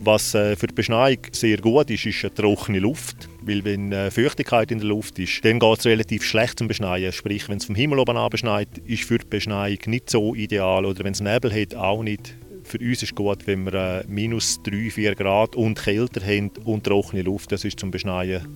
Was 0.00 0.34
äh, 0.34 0.56
für 0.56 0.66
die 0.66 0.74
Beschneiung 0.74 1.18
sehr 1.32 1.58
gut 1.58 1.90
ist, 1.90 2.04
ist 2.06 2.24
eine 2.24 2.34
trockene 2.34 2.78
Luft. 2.80 3.28
Weil 3.42 3.64
wenn 3.64 3.92
äh, 3.92 4.10
Feuchtigkeit 4.10 4.70
in 4.70 4.78
der 4.78 4.88
Luft 4.88 5.18
ist, 5.18 5.44
dann 5.44 5.58
geht 5.58 5.78
es 5.78 5.86
relativ 5.86 6.24
schlecht 6.24 6.58
zum 6.58 6.68
Beschneien. 6.68 7.12
Sprich, 7.12 7.48
wenn 7.48 7.58
es 7.58 7.64
vom 7.64 7.74
Himmel 7.74 7.98
oben 7.98 8.16
beschneit, 8.30 8.68
ist 8.86 9.04
für 9.04 9.18
die 9.18 9.26
Beschneiung 9.26 9.78
nicht 9.86 10.10
so 10.10 10.34
ideal. 10.34 10.84
Oder 10.84 11.04
wenn 11.04 11.12
es 11.12 11.20
Nebel 11.20 11.52
hat, 11.52 11.74
auch 11.74 12.02
nicht. 12.02 12.34
Für 12.64 12.78
uns 12.78 13.02
ist 13.02 13.14
gut, 13.14 13.46
wenn 13.46 13.64
wir 13.64 13.74
äh, 13.74 14.04
minus 14.08 14.60
3, 14.64 14.90
4 14.90 15.14
Grad 15.14 15.54
und 15.54 15.78
kälter 15.78 16.24
haben 16.24 16.50
und 16.64 16.84
trockene 16.84 17.22
Luft. 17.22 17.52
Das 17.52 17.64
ist 17.64 17.78
zum 17.78 17.90
Beschneien 17.90 18.46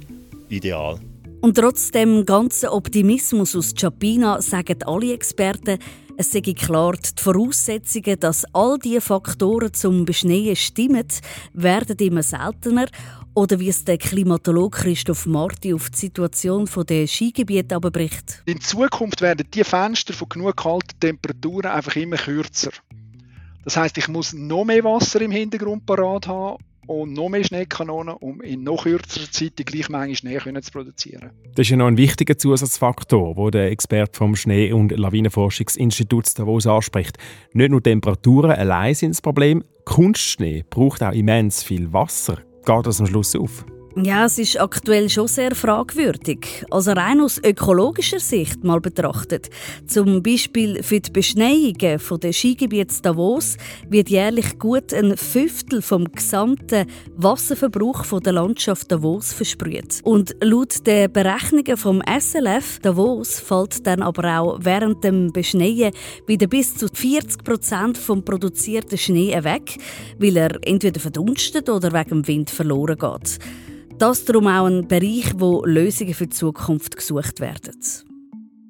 ideal. 0.48 0.98
Und 1.40 1.56
trotz 1.56 1.92
dem 1.92 2.26
ganzen 2.26 2.68
Optimismus 2.70 3.54
aus 3.54 3.72
Chapina 3.74 4.42
sagen 4.42 4.82
alle 4.82 5.12
Experten, 5.12 5.78
es 6.20 6.32
sei 6.32 6.40
klar, 6.40 6.94
die 6.94 7.22
Voraussetzungen, 7.22 8.18
dass 8.18 8.44
all 8.52 8.76
diese 8.80 9.00
Faktoren 9.00 9.72
zum 9.72 10.04
Beschneien 10.04 10.56
stimmen, 10.56 11.06
werden 11.52 11.96
immer 11.98 12.24
seltener. 12.24 12.88
Oder 13.34 13.60
wie 13.60 13.68
es 13.68 13.84
der 13.84 13.98
Klimatologe 13.98 14.78
Christoph 14.78 15.26
Marti 15.26 15.72
auf 15.72 15.90
die 15.90 15.96
Situation 15.96 16.68
der 16.88 17.06
Skigebiete 17.06 17.76
aber 17.76 17.92
bricht. 17.92 18.42
In 18.46 18.60
Zukunft 18.60 19.20
werden 19.20 19.46
die 19.54 19.62
Fenster 19.62 20.12
von 20.12 20.28
genug 20.28 20.56
kalten 20.56 20.98
Temperaturen 20.98 21.70
einfach 21.70 21.94
immer 21.94 22.16
kürzer. 22.16 22.72
Das 23.62 23.76
heißt, 23.76 23.96
ich 23.98 24.08
muss 24.08 24.32
noch 24.32 24.64
mehr 24.64 24.82
Wasser 24.82 25.20
im 25.20 25.30
Hintergrund 25.30 25.86
parat 25.86 26.26
haben 26.26 26.58
und 26.88 27.12
noch 27.12 27.28
mehr 27.28 27.44
Schneekanonen, 27.44 28.14
um 28.14 28.40
in 28.40 28.64
noch 28.64 28.84
kürzerer 28.84 29.30
Zeit 29.30 29.58
die 29.58 29.64
gleiche 29.64 29.92
Menge 29.92 30.16
Schnee 30.16 30.38
zu 30.38 30.72
produzieren. 30.72 31.30
Das 31.54 31.66
ist 31.66 31.70
ja 31.70 31.76
noch 31.76 31.86
ein 31.86 31.96
wichtiger 31.96 32.36
Zusatzfaktor, 32.36 33.34
den 33.34 33.50
der 33.50 33.70
Experte 33.70 34.16
vom 34.16 34.34
Schnee- 34.34 34.72
und 34.72 34.90
Lawinenforschungsinstitut 34.90 36.38
Davos 36.38 36.66
anspricht. 36.66 37.18
Nicht 37.52 37.70
nur 37.70 37.82
Temperaturen 37.82 38.52
allein 38.52 38.94
sind 38.94 39.10
das 39.10 39.22
Problem, 39.22 39.62
Kunstschnee 39.84 40.64
braucht 40.68 41.02
auch 41.02 41.12
immens 41.12 41.62
viel 41.62 41.92
Wasser. 41.92 42.38
Geht 42.64 42.86
das 42.86 43.00
am 43.00 43.06
Schluss 43.06 43.36
auf? 43.36 43.64
Ja, 44.04 44.26
es 44.26 44.38
ist 44.38 44.60
aktuell 44.60 45.08
schon 45.08 45.26
sehr 45.26 45.56
fragwürdig. 45.56 46.64
Also 46.70 46.92
rein 46.92 47.20
aus 47.20 47.42
ökologischer 47.42 48.20
Sicht 48.20 48.62
mal 48.62 48.80
betrachtet. 48.80 49.50
Zum 49.88 50.22
Beispiel 50.22 50.84
für 50.84 51.00
die 51.00 51.10
Beschneiungen 51.10 51.74
der 52.22 52.32
Skigebiets 52.32 53.02
Davos 53.02 53.56
wird 53.88 54.08
jährlich 54.08 54.56
gut 54.60 54.94
ein 54.94 55.16
Fünftel 55.16 55.82
vom 55.82 56.04
gesamten 56.12 56.86
Wasserverbrauch 57.16 58.04
von 58.04 58.22
der 58.22 58.34
Landschaft 58.34 58.92
Davos 58.92 59.32
versprüht. 59.32 59.98
Und 60.04 60.36
laut 60.44 60.86
den 60.86 61.12
Berechnungen 61.12 61.76
vom 61.76 62.00
SLF 62.20 62.78
Davos 62.78 63.40
fällt 63.40 63.84
dann 63.84 64.02
aber 64.02 64.38
auch 64.38 64.58
während 64.62 65.02
dem 65.02 65.32
Beschneien 65.32 65.92
wieder 66.24 66.46
bis 66.46 66.76
zu 66.76 66.86
40 66.86 67.42
Prozent 67.42 67.98
vom 67.98 68.24
produzierten 68.24 68.96
Schnee 68.96 69.36
weg, 69.42 69.76
weil 70.20 70.36
er 70.36 70.56
entweder 70.62 71.00
verdunstet 71.00 71.68
oder 71.68 71.92
wegen 71.92 72.22
dem 72.22 72.28
Wind 72.28 72.50
verloren 72.50 72.96
geht. 72.96 73.40
Das 73.98 74.24
darum 74.24 74.46
auch 74.46 74.66
ein 74.66 74.86
Bereich, 74.86 75.32
wo 75.38 75.64
Lösungen 75.64 76.14
für 76.14 76.28
die 76.28 76.36
Zukunft 76.36 76.96
gesucht 76.96 77.40
werden. 77.40 77.74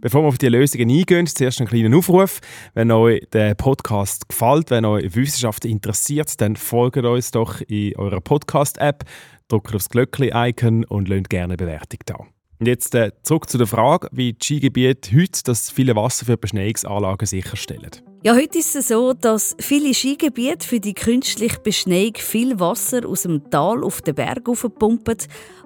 Bevor 0.01 0.23
wir 0.23 0.29
auf 0.29 0.39
die 0.39 0.49
Lösungen 0.49 0.89
eingehen, 0.89 1.27
zuerst 1.27 1.61
einen 1.61 1.69
kleinen 1.69 1.93
Aufruf. 1.93 2.41
Wenn 2.73 2.91
euch 2.91 3.27
der 3.33 3.55
Podcast 3.55 4.27
gefällt, 4.29 4.71
wenn 4.71 4.87
euch 4.87 5.15
Wissenschaft 5.15 5.67
interessiert, 5.67 6.41
dann 6.41 6.57
folgt 6.57 7.05
uns 7.05 7.31
doch 7.31 7.61
in 7.63 7.95
eurer 7.97 8.23
Podcast-App, 8.23 9.05
drückt 9.49 9.75
aufs 9.75 9.91
Glöckchen-Icon 9.91 10.85
und 10.85 11.09
lasst 11.09 11.29
gerne 11.29 11.55
eine 11.55 11.57
Bewertung 11.59 11.99
da. 12.07 12.38
Und 12.61 12.67
jetzt 12.67 12.95
äh, 12.95 13.13
zurück 13.23 13.49
zu 13.49 13.57
der 13.57 13.69
Frage, 13.69 14.09
wie 14.11 14.33
die 14.33 14.45
Skigebiete 14.45 15.17
heute 15.17 15.43
das 15.45 15.71
viele 15.71 15.95
Wasser 15.95 16.27
für 16.27 16.37
Beschneiungsanlagen 16.37 17.27
sicherstellen. 17.27 17.91
Ja, 18.25 18.35
heute 18.35 18.59
ist 18.59 18.75
es 18.75 18.89
so, 18.89 19.13
dass 19.13 19.55
viele 19.61 19.95
Skigebiete 19.95 20.67
für 20.67 20.81
die 20.81 20.95
künstliche 20.95 21.61
Beschneiung 21.61 22.15
viel 22.17 22.59
Wasser 22.59 23.07
aus 23.07 23.23
dem 23.23 23.49
Tal 23.49 23.85
auf 23.85 24.03
den 24.03 24.17
Berg 24.17 24.45
pumpen. 24.79 25.19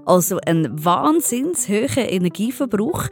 Also 0.05 0.39
ein 0.45 0.69
wahnsinns 0.85 1.67
hoher 1.67 2.11
Energieverbrauch. 2.11 3.09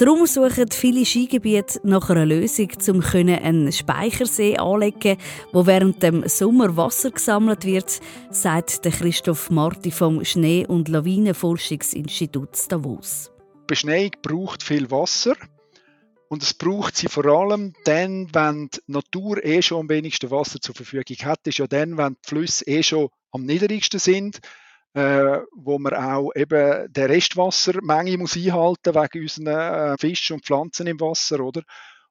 Darum 0.00 0.24
suchen 0.24 0.70
viele 0.70 1.04
Skigebiete 1.04 1.78
nach 1.82 2.08
einer 2.08 2.24
Lösung, 2.24 2.70
um 2.88 3.02
einen 3.12 3.70
Speichersee 3.70 4.56
anzulegen, 4.56 5.18
wo 5.52 5.66
während 5.66 6.02
dem 6.02 6.26
Sommer 6.26 6.74
Wasser 6.74 7.10
gesammelt 7.10 7.66
wird, 7.66 8.00
sagt 8.30 8.82
Christoph 8.82 9.50
Marti 9.50 9.90
vom 9.90 10.24
Schnee- 10.24 10.66
und 10.66 10.88
Lawinenforschungsinstitut 10.88 12.72
Davos. 12.72 13.30
Beschneiung 13.66 14.12
braucht 14.22 14.62
viel 14.62 14.90
Wasser. 14.90 15.34
Und 16.28 16.44
es 16.44 16.54
braucht 16.54 16.96
sie 16.96 17.08
vor 17.08 17.26
allem 17.26 17.74
dann, 17.84 18.28
wenn 18.32 18.70
die 18.70 18.78
Natur 18.86 19.44
eh 19.44 19.60
schon 19.60 19.80
am 19.80 19.88
wenigsten 19.90 20.30
Wasser 20.30 20.62
zur 20.62 20.74
Verfügung 20.74 21.16
hat. 21.26 21.40
Das 21.42 21.52
ist 21.52 21.58
ja 21.58 21.66
dann, 21.66 21.98
wenn 21.98 22.14
die 22.14 22.26
Flüsse 22.26 22.66
eh 22.66 22.82
schon 22.82 23.10
am 23.32 23.44
niedrigsten 23.44 24.00
sind, 24.00 24.40
äh, 24.94 25.38
wo 25.52 25.78
man 25.78 25.94
auch 25.94 26.30
eben 26.34 26.92
der 26.92 27.08
Restwassermenge 27.08 28.18
muss 28.18 28.36
einhalten 28.36 28.94
wegen 28.94 29.22
unseren 29.22 29.46
äh, 29.46 29.96
Fischen 29.98 30.34
und 30.34 30.44
Pflanzen 30.44 30.86
im 30.86 31.00
Wasser, 31.00 31.40
oder? 31.40 31.62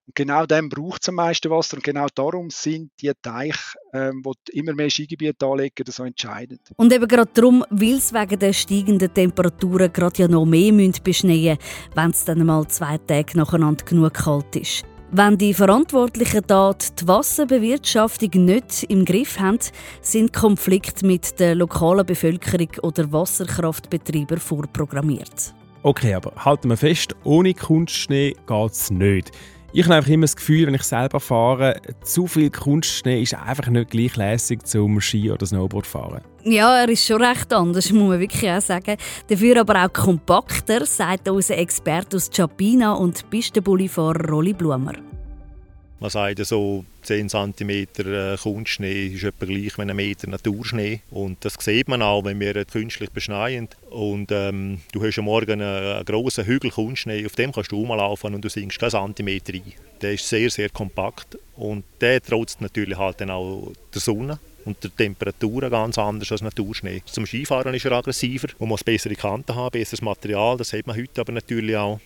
Und 0.09 0.15
genau 0.15 0.45
dann 0.47 0.69
braucht 0.69 1.03
es 1.03 1.09
am 1.09 1.15
meisten 1.15 1.51
Wasser 1.51 1.77
und 1.77 1.83
genau 1.83 2.07
darum 2.15 2.49
sind 2.49 2.91
die 2.99 3.11
Teiche, 3.21 3.77
ähm, 3.93 4.23
die 4.47 4.57
immer 4.57 4.73
mehr 4.73 4.89
Skigebiete 4.89 5.45
anlegen, 5.45 5.85
so 5.87 6.03
entscheidend. 6.03 6.61
Und 6.77 6.91
eben 6.91 7.07
gerade 7.07 7.29
darum, 7.31 7.63
weil 7.69 7.97
es 7.97 8.11
wegen 8.11 8.39
der 8.39 8.53
steigenden 8.53 9.13
Temperaturen 9.13 9.93
gerade 9.93 10.23
ja 10.23 10.27
noch 10.27 10.45
mehr 10.45 10.71
beschneien 11.03 11.57
müssen, 11.57 11.93
wenn 11.93 12.09
es 12.09 12.25
dann 12.25 12.43
mal 12.43 12.67
zwei 12.69 12.97
Tage 12.97 13.37
nacheinander 13.37 13.85
genug 13.85 14.13
kalt 14.15 14.55
ist. 14.55 14.83
Wenn 15.11 15.39
die 15.39 15.55
Verantwortlichen 15.55 16.43
dort 16.45 17.01
die 17.01 17.07
Wasserbewirtschaftung 17.07 18.45
nicht 18.45 18.83
im 18.83 19.05
Griff 19.05 19.39
haben, 19.39 19.57
sind 20.01 20.33
Konflikte 20.33 21.03
mit 21.03 21.39
der 21.39 21.55
lokalen 21.55 22.05
Bevölkerung 22.05 22.69
oder 22.83 23.11
Wasserkraftbetreiber 23.11 24.37
vorprogrammiert. 24.37 25.55
Okay, 25.81 26.13
aber 26.13 26.33
halten 26.45 26.69
wir 26.69 26.77
fest, 26.77 27.15
ohne 27.23 27.55
Kunstschnee 27.55 28.35
geht 28.45 28.71
es 28.71 28.91
nicht. 28.91 29.31
Ich 29.71 29.85
habe 29.85 29.95
einfach 29.95 30.09
immer 30.09 30.23
das 30.23 30.35
Gefühl, 30.35 30.65
wenn 30.65 30.73
ich 30.73 30.81
selber 30.81 31.19
fahre, 31.19 31.79
zu 32.03 32.25
viel 32.25 32.49
Kunstschnee 32.49 33.21
ist 33.21 33.35
einfach 33.35 33.67
nicht 33.67 33.91
gleichlässig 33.91 34.65
zum 34.65 34.99
Ski- 34.99 35.29
oder 35.29 35.45
Snowboard 35.45 35.85
fahren. 35.85 36.21
Ja, 36.43 36.79
er 36.79 36.89
ist 36.89 37.05
schon 37.05 37.21
recht 37.21 37.53
anders, 37.53 37.91
muss 37.91 38.09
man 38.09 38.19
wirklich 38.19 38.49
auch 38.49 38.61
sagen. 38.61 38.97
Dafür 39.27 39.61
aber 39.61 39.85
auch 39.85 39.93
kompakter, 39.93 40.85
sagt 40.85 41.29
unser 41.29 41.57
Experte 41.57 42.17
aus 42.17 42.31
Chapina 42.31 42.93
und 42.93 43.29
Pistenbullifahrer 43.29 44.27
Rolli 44.27 44.53
Blumer. 44.53 44.93
Man 46.01 46.09
sagt 46.09 46.45
so 46.45 46.85
10 47.01 47.27
cm 47.27 47.87
Kunstschnee 48.41 49.07
ist 49.07 49.23
etwa 49.23 49.45
gleich 49.45 49.77
wie 49.77 49.81
ein 49.81 49.95
Meter 49.95 50.29
Naturschnee. 50.29 51.01
Und 51.11 51.43
das 51.43 51.55
sieht 51.59 51.89
man 51.89 52.01
auch, 52.01 52.23
wenn 52.23 52.39
wir 52.39 52.63
künstlich 52.63 53.11
beschneien. 53.11 53.67
Und 53.89 54.31
ähm, 54.31 54.79
du 54.93 55.03
hast 55.03 55.19
am 55.19 55.25
Morgen 55.25 55.61
einen, 55.61 55.61
einen 55.61 56.05
grossen 56.05 56.45
Hügel 56.45 56.71
Kunstschnee, 56.71 57.25
auf 57.25 57.35
dem 57.35 57.51
kannst 57.51 57.73
du 57.73 57.77
rumlaufen 57.77 58.33
und 58.33 58.45
du 58.45 58.49
sinkst 58.49 58.79
keinen 58.79 58.91
Zentimeter 58.91 59.53
ein. 59.53 59.73
Der 60.01 60.13
ist 60.13 60.29
sehr, 60.29 60.49
sehr 60.49 60.69
kompakt 60.69 61.37
und 61.57 61.83
der 61.99 62.21
trotzt 62.21 62.61
natürlich 62.61 62.97
halt 62.97 63.19
dann 63.19 63.31
auch 63.31 63.73
der 63.93 63.99
Sonne 63.99 64.39
und 64.63 64.81
der 64.81 64.95
Temperatur 64.95 65.69
ganz 65.69 65.97
anders 65.97 66.31
als 66.31 66.41
Naturschnee. 66.41 67.01
Zum 67.05 67.25
Skifahren 67.25 67.73
ist 67.73 67.85
er 67.85 67.91
aggressiver, 67.91 68.47
man 68.59 68.69
muss 68.69 68.83
bessere 68.83 69.15
Kanten 69.15 69.55
haben, 69.55 69.71
besseres 69.71 70.01
Material, 70.01 70.57
das 70.57 70.71
hat 70.71 70.87
man 70.87 70.95
heute 70.95 71.19
aber 71.19 71.33
natürlich 71.33 71.75
auch. 71.75 71.99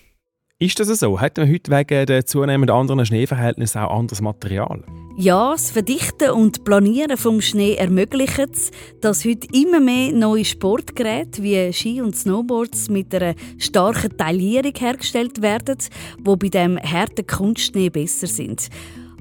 Ist 0.64 0.80
das 0.80 0.88
so? 0.88 1.20
Hat 1.20 1.36
man 1.36 1.52
heute 1.52 1.70
wegen 1.72 2.06
der 2.06 2.26
zunehmend 2.26 2.72
anderen 2.72 3.06
Schneeverhältnisse 3.06 3.82
auch 3.82 4.00
anderes 4.00 4.22
Material? 4.22 4.82
Ja, 5.18 5.52
das 5.52 5.72
Verdichten 5.72 6.30
und 6.30 6.64
Planieren 6.64 7.18
vom 7.18 7.42
Schnee 7.42 7.76
ermöglicht 7.76 8.40
es, 8.40 8.72
dass 9.02 9.26
heute 9.26 9.46
immer 9.52 9.82
mehr 9.82 10.14
neue 10.14 10.46
Sportgeräte 10.46 11.44
wie 11.44 11.74
Ski 11.74 12.02
und 12.02 12.16
Snowboards 12.16 12.88
mit 12.90 13.14
einer 13.14 13.36
starken 13.58 14.18
Taillierung 14.18 14.72
hergestellt 14.74 15.42
werden, 15.42 15.80
wo 16.24 16.38
bei 16.38 16.48
dem 16.48 16.80
harten 16.80 17.28
Kunstschnee 17.28 17.90
besser 17.90 18.28
sind. 18.28 18.70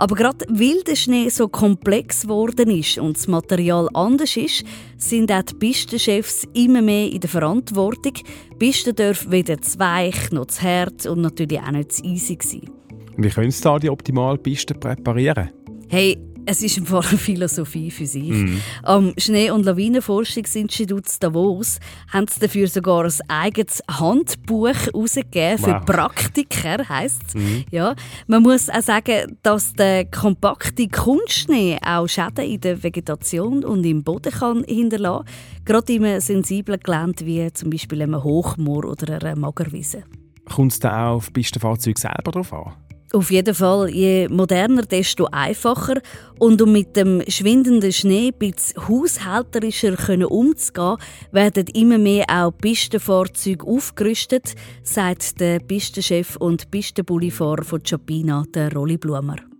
Aber 0.02 0.16
gerade 0.16 0.44
weil 0.48 0.82
der 0.82 0.96
Schnee 0.96 1.28
so 1.28 1.46
komplex 1.46 2.22
geworden 2.22 2.70
ist 2.72 2.98
und 2.98 3.16
das 3.16 3.28
Material 3.28 3.88
anders 3.94 4.36
ist, 4.36 4.64
sind 4.96 5.30
auch 5.30 5.42
die 5.42 5.54
Pistenchefs 5.54 6.44
immer 6.54 6.82
mehr 6.82 7.08
in 7.08 7.20
der 7.20 7.30
Verantwortung. 7.30 8.14
Die 8.14 8.56
Pisten 8.58 8.96
dürfen 8.96 9.30
weder 9.30 9.62
zu 9.62 9.78
weich 9.78 10.32
noch 10.32 10.46
zu 10.46 10.60
hart 10.60 11.06
und 11.06 11.20
natürlich 11.20 11.60
auch 11.60 11.70
nicht 11.70 11.92
zu 11.92 12.02
easy 12.02 12.36
sein. 12.42 12.68
Wie 13.16 13.28
können 13.28 13.52
Sie 13.52 13.62
da 13.62 13.78
die 13.78 13.90
optimale 13.90 14.38
Piste 14.38 14.74
präparieren? 14.74 15.50
Hey, 15.88 16.18
Es 16.44 16.62
ist 16.62 16.78
eine 16.78 17.02
Philosophie 17.02 17.90
für 17.90 18.06
sich. 18.06 18.28
Mhm. 18.28 18.60
Am 18.82 19.12
Schnee- 19.16 19.50
und 19.50 19.64
Lawinenforschungsinstitut 19.64 21.04
Davos 21.20 21.78
haben 22.12 22.26
sie 22.28 22.40
dafür 22.40 22.66
sogar 22.66 23.04
ein 23.04 23.12
eigenes 23.28 23.82
Handbuch 23.88 24.68
herausgegeben 24.68 25.58
für 25.58 25.72
wow. 25.72 25.84
Praktiker, 25.84 26.88
heisst 26.88 27.22
es. 27.28 27.34
Mhm. 27.34 27.64
Ja, 27.70 27.94
man 28.26 28.42
muss 28.42 28.68
auch 28.68 28.80
sagen, 28.80 29.38
dass 29.42 29.72
der 29.74 30.06
kompakte 30.06 30.88
Kunstschnee 30.88 31.78
auch 31.84 32.08
Schäden 32.08 32.44
in 32.44 32.60
der 32.60 32.82
Vegetation 32.82 33.64
und 33.64 33.84
im 33.84 34.02
Boden 34.02 34.32
kann 34.32 34.64
hinterlassen 34.64 35.24
kann. 35.24 35.64
Gerade 35.64 35.92
in 35.92 36.04
einem 36.04 36.20
sensiblen 36.20 36.80
Gelände 36.80 37.24
wie 37.24 37.52
zum 37.52 37.70
Beispiel 37.70 38.02
einem 38.02 38.22
Hochmoor 38.22 38.84
oder 38.84 39.14
einer 39.22 39.36
Magerwiese. 39.36 40.02
Kommt 40.46 40.72
es 40.72 40.80
da 40.80 41.06
auch 41.10 41.16
auf 41.16 41.32
Pistenfahrzeuge 41.32 42.00
selber 42.00 42.32
drauf 42.32 42.52
an? 42.52 42.72
Auf 43.12 43.30
jeden 43.30 43.54
Fall, 43.54 43.90
je 43.90 44.26
moderner, 44.28 44.82
desto 44.82 45.26
einfacher. 45.26 46.00
Und 46.38 46.62
um 46.62 46.72
mit 46.72 46.96
dem 46.96 47.22
schwindenden 47.28 47.92
Schnee 47.92 48.32
ein 48.40 48.54
haushälterischer 48.88 50.30
umzugehen, 50.30 50.96
werden 51.30 51.66
immer 51.74 51.98
mehr 51.98 52.24
auch 52.30 52.52
Pistenfahrzeuge 52.52 53.66
aufgerüstet, 53.66 54.54
sagt 54.82 55.40
der 55.40 55.58
Pistenchef 55.60 56.36
und 56.36 56.70
Pistenbullifahrer 56.70 57.64
von 57.64 57.82
Chapina, 57.82 58.44
der 58.54 58.72
Rolli 58.72 58.96
Blumer. 58.96 59.51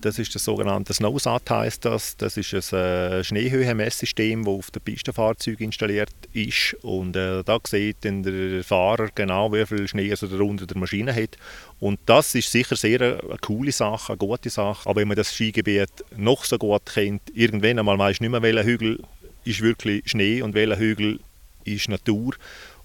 Das 0.00 0.18
ist 0.18 0.32
das 0.34 0.44
sogenannte 0.44 0.94
Snowsat 0.94 1.50
heißt 1.50 1.84
das. 1.84 2.16
Das 2.16 2.36
ist 2.36 2.72
ein 2.72 2.78
äh, 2.78 3.24
Schneehöhenmesssystem, 3.24 4.44
das 4.44 4.54
auf 4.54 4.70
dem 4.70 4.82
Pistenfahrzeug 4.82 5.60
installiert 5.60 6.14
ist. 6.32 6.76
Und 6.82 7.16
äh, 7.16 7.42
da 7.42 7.58
sieht 7.66 7.96
dann 8.02 8.22
der 8.22 8.62
Fahrer 8.62 9.08
genau, 9.12 9.52
wie 9.52 9.66
viel 9.66 9.88
Schnee 9.88 10.08
er 10.08 10.40
unter 10.40 10.66
der 10.66 10.78
Maschine 10.78 11.12
hat. 11.14 11.36
Und 11.80 11.98
das 12.06 12.34
ist 12.36 12.52
sicher 12.52 12.76
sehr 12.76 13.00
eine, 13.00 13.20
eine 13.24 13.38
coole 13.38 13.72
Sache, 13.72 14.12
eine 14.12 14.18
gute 14.18 14.50
Sache. 14.50 14.88
Aber 14.88 15.00
wenn 15.00 15.08
man 15.08 15.16
das 15.16 15.34
Skigebiet 15.34 15.90
noch 16.16 16.44
so 16.44 16.58
gut 16.58 16.86
kennt, 16.86 17.22
irgendwann 17.34 17.80
einmal 17.80 17.98
weiß 17.98 18.20
nicht 18.20 18.30
mehr, 18.30 18.42
welcher 18.42 18.64
Hügel 18.64 19.02
ist 19.44 19.62
wirklich 19.62 20.08
Schnee 20.08 20.42
und 20.42 20.54
welcher 20.54 20.78
Hügel 20.78 21.18
ist 21.64 21.88
Natur. 21.88 22.34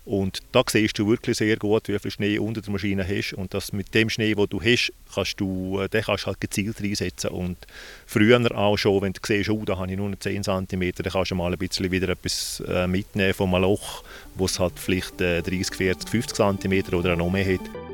Und 0.06 0.40
da 0.52 0.64
siehst 0.70 1.00
du 1.00 1.08
wirklich 1.08 1.38
sehr 1.38 1.56
gut, 1.56 1.88
wie 1.88 1.98
viel 1.98 2.12
Schnee 2.12 2.38
unter 2.38 2.62
der 2.62 2.72
Maschine 2.72 3.08
hast. 3.08 3.34
Und 3.34 3.54
das 3.54 3.72
mit 3.72 3.94
dem 3.94 4.10
Schnee, 4.10 4.36
den 4.36 4.48
du 4.48 4.62
hast, 4.62 4.92
kannst 5.14 5.40
du, 5.40 5.80
äh, 5.80 5.88
den 5.88 6.04
kannst 6.04 6.26
halt 6.26 6.42
gezielt 6.42 6.82
reinsetzen. 6.82 7.30
Und 7.30 7.58
früher 8.06 8.40
auch 8.58 8.78
schon, 8.78 9.02
wenn 9.02 9.14
du 9.14 9.22
siehst, 9.26 9.50
oh, 9.50 9.64
da 9.64 9.78
habe 9.78 9.92
ich 9.92 9.98
nur 9.98 10.20
10 10.20 10.44
cm, 10.44 10.92
dann 10.96 11.12
kannst 11.12 11.32
du 11.32 11.36
mal 11.36 11.52
ein 11.52 11.58
bisschen 11.58 11.90
wieder 11.90 12.10
etwas 12.10 12.62
äh, 12.68 12.86
mitnehmen 12.86 13.34
von 13.34 13.54
einem 13.54 13.64
Loch, 13.64 14.04
wo 14.36 14.46
es 14.46 14.60
halt 14.60 14.74
vielleicht 14.76 15.20
30, 15.20 15.74
40, 15.74 16.10
50 16.10 16.60
cm 16.60 16.94
oder 16.94 17.16
noch 17.16 17.32
mehr 17.32 17.54
hat. 17.54 17.93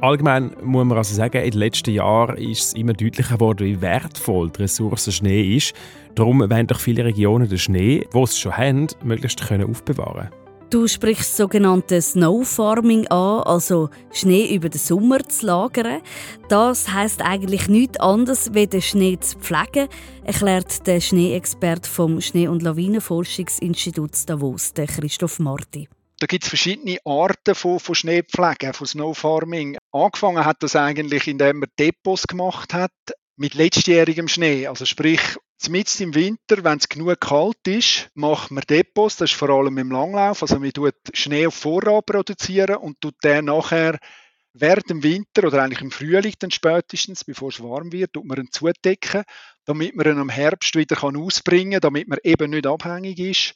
Allgemein 0.00 0.52
muss 0.62 0.84
man 0.84 0.96
also 0.96 1.12
sagen, 1.12 1.42
in 1.42 1.50
den 1.50 1.58
letzten 1.58 1.90
Jahren 1.90 2.36
ist 2.36 2.66
es 2.66 2.72
immer 2.74 2.92
deutlicher 2.92 3.34
geworden, 3.34 3.66
wie 3.66 3.80
wertvoll 3.80 4.48
die 4.50 4.62
Ressource 4.62 5.12
Schnee 5.12 5.56
ist. 5.56 5.74
Darum 6.14 6.38
wollen 6.38 6.66
doch 6.68 6.78
viele 6.78 7.04
Regionen 7.04 7.48
den 7.48 7.58
Schnee, 7.58 8.06
wo 8.12 8.22
es 8.22 8.38
schon 8.38 8.56
haben, 8.56 8.86
möglichst 9.02 9.44
können 9.46 9.68
aufbewahren 9.68 10.28
Du 10.70 10.86
sprichst 10.86 11.36
sogenannte 11.36 12.02
Snow 12.02 12.46
Farming 12.46 13.06
an, 13.08 13.42
also 13.44 13.88
Schnee 14.12 14.54
über 14.54 14.68
den 14.68 14.78
Sommer 14.78 15.26
zu 15.26 15.46
lagern. 15.46 16.02
Das 16.50 16.92
heißt 16.92 17.22
eigentlich 17.22 17.68
nichts 17.68 17.98
anderes, 17.98 18.52
wie 18.52 18.66
den 18.66 18.82
Schnee 18.82 19.18
zu 19.18 19.38
pflegen, 19.38 19.88
erklärt 20.24 20.86
der 20.86 21.00
Schneeexperte 21.00 21.88
vom 21.88 22.20
Schnee- 22.20 22.48
und 22.48 22.62
Lawinenforschungsinstitut 22.62 24.28
Davos, 24.28 24.74
Christoph 24.74 25.38
Marti. 25.38 25.88
Da 26.20 26.26
gibt 26.26 26.44
es 26.44 26.48
verschiedene 26.48 26.98
Arten 27.04 27.54
von, 27.54 27.78
von 27.78 27.94
Schneepflege, 27.94 28.72
von 28.72 28.86
Snow 28.86 29.16
Farming. 29.16 29.78
Angefangen 29.92 30.44
hat 30.44 30.62
das 30.62 30.74
eigentlich, 30.74 31.28
indem 31.28 31.60
man 31.60 31.68
Depots 31.78 32.26
gemacht 32.26 32.74
hat 32.74 32.90
mit 33.36 33.54
letztjährigem 33.54 34.26
Schnee. 34.26 34.66
Also 34.66 34.84
sprich, 34.84 35.20
Mitten 35.68 36.02
im 36.04 36.14
Winter, 36.14 36.64
wenn 36.64 36.78
es 36.78 36.88
genug 36.88 37.20
kalt 37.20 37.66
ist, 37.66 38.10
macht 38.14 38.50
man 38.50 38.64
Depots. 38.68 39.16
Das 39.16 39.30
ist 39.30 39.38
vor 39.38 39.50
allem 39.50 39.78
im 39.78 39.90
Langlauf. 39.90 40.42
Also 40.42 40.58
man 40.58 40.72
tut 40.72 40.94
Schnee 41.12 41.46
auf 41.46 41.54
Vorrat 41.54 42.06
produzieren 42.06 42.76
und 42.76 43.00
tut 43.00 43.16
den 43.22 43.44
nachher 43.46 43.98
während 44.54 44.90
dem 44.90 45.02
Winter 45.02 45.46
oder 45.46 45.62
eigentlich 45.62 45.82
im 45.82 45.90
Frühling 45.90 46.34
dann 46.38 46.50
spätestens, 46.50 47.24
bevor 47.24 47.50
es 47.50 47.62
warm 47.62 47.92
wird, 47.92 48.14
tut 48.14 48.24
man 48.24 48.38
ihn 48.38 48.50
zudecken, 48.50 49.22
damit 49.64 49.94
man 49.94 50.06
ihn 50.06 50.20
im 50.20 50.30
Herbst 50.30 50.74
wieder 50.74 51.02
ausbringen 51.02 51.72
kann, 51.72 51.80
damit 51.80 52.08
man 52.08 52.18
eben 52.24 52.50
nicht 52.50 52.66
abhängig 52.66 53.18
ist 53.18 53.54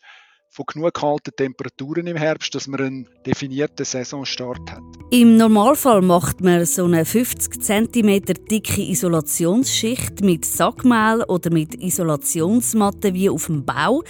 von 0.52 0.66
genug 0.66 0.92
kalten 0.92 1.30
Temperaturen 1.34 2.06
im 2.06 2.16
Herbst, 2.16 2.54
dass 2.54 2.68
man 2.68 2.80
einen 2.80 3.08
definierten 3.24 3.86
Saisonstart 3.86 4.70
hat. 4.70 4.82
Im 5.10 5.38
Normalfall 5.38 6.02
macht 6.02 6.42
man 6.42 6.66
so 6.66 6.84
eine 6.84 7.06
50 7.06 7.62
cm 7.62 8.22
dicke 8.50 8.82
Isolationsschicht 8.82 10.20
mit 10.20 10.44
Sackmehl 10.44 11.24
oder 11.26 11.50
mit 11.50 11.82
Isolationsmatte 11.82 13.14
wie 13.14 13.30
auf 13.30 13.46
dem 13.46 13.64
Bau, 13.64 14.02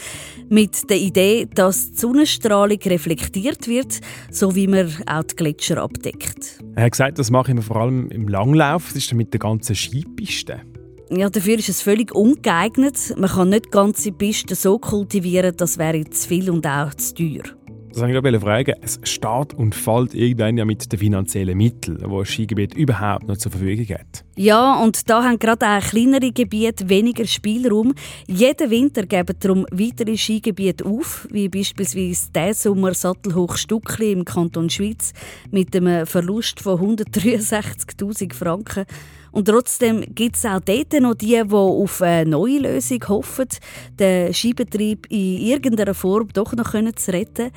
mit 0.48 0.90
der 0.90 0.98
Idee, 0.98 1.46
dass 1.46 1.92
die 1.92 1.98
Sonnenstrahlung 1.98 2.78
reflektiert 2.86 3.68
wird, 3.68 4.00
so 4.30 4.56
wie 4.56 4.66
man 4.66 4.92
auch 5.06 5.22
die 5.22 5.36
Gletscher 5.36 5.80
abdeckt. 5.80 6.58
Er 6.74 6.84
hat 6.84 6.92
gesagt, 6.92 7.18
das 7.20 7.30
mache 7.30 7.52
ich 7.52 7.64
vor 7.64 7.76
allem 7.76 8.08
im 8.10 8.26
Langlauf, 8.26 8.88
das 8.88 8.96
ist 8.96 9.14
mit 9.14 9.32
der 9.32 9.38
ganzen 9.38 9.76
Skipiste. 9.76 10.62
Ja, 11.14 11.28
dafür 11.28 11.58
ist 11.58 11.68
es 11.68 11.82
völlig 11.82 12.14
ungeeignet. 12.14 13.14
Man 13.18 13.28
kann 13.28 13.50
nicht 13.50 13.70
ganze 13.70 14.12
Pisten 14.12 14.54
so 14.54 14.78
kultivieren, 14.78 15.54
das 15.54 15.76
wäre 15.76 16.02
zu 16.08 16.26
viel 16.26 16.50
und 16.50 16.66
auch 16.66 16.94
zu 16.94 17.14
teuer. 17.14 17.42
Das 17.92 18.00
wollte 18.00 18.28
ich 18.30 18.40
fragen. 18.40 18.74
Es 18.80 18.98
steht 19.02 19.52
und 19.54 19.74
fällt 19.74 20.14
irgendwann 20.14 20.56
ja 20.56 20.64
mit 20.64 20.90
den 20.90 20.98
finanziellen 20.98 21.58
Mitteln, 21.58 21.98
die 21.98 22.04
ein 22.06 22.24
Skigebiet 22.24 22.74
überhaupt 22.74 23.28
noch 23.28 23.36
zur 23.36 23.52
Verfügung 23.52 23.86
hat. 23.94 24.24
Ja, 24.36 24.80
und 24.82 25.10
da 25.10 25.22
haben 25.22 25.38
gerade 25.38 25.66
auch 25.66 25.82
kleinere 25.82 26.32
Gebiete 26.32 26.88
weniger 26.88 27.26
Spielraum. 27.26 27.92
Jeden 28.26 28.70
Winter 28.70 29.04
geben 29.04 29.36
darum 29.38 29.66
weitere 29.70 30.16
Skigebiete 30.16 30.86
auf, 30.86 31.28
wie 31.30 31.50
beispielsweise 31.50 32.32
der 32.34 32.54
Sommer 32.54 32.94
Sattelhoch 32.94 33.58
Stuckli 33.58 34.12
im 34.12 34.24
Kanton 34.24 34.70
Schweiz 34.70 35.12
mit 35.50 35.76
einem 35.76 36.06
Verlust 36.06 36.60
von 36.60 36.96
163.000 36.96 38.32
Franken. 38.32 38.86
Und 39.32 39.48
trotzdem 39.48 40.02
gibt 40.14 40.36
es 40.36 40.44
auch 40.44 40.60
dort 40.60 40.92
noch 41.00 41.14
die, 41.14 41.42
die 41.42 41.54
auf 41.54 42.02
eine 42.02 42.30
neue 42.30 42.58
Lösung 42.58 43.02
hoffen, 43.08 43.48
den 43.98 44.32
Skibetrieb 44.32 45.06
in 45.10 45.38
irgendeiner 45.38 45.94
Form 45.94 46.28
doch 46.32 46.52
noch 46.52 46.72
zu 46.72 47.12
retten. 47.12 47.50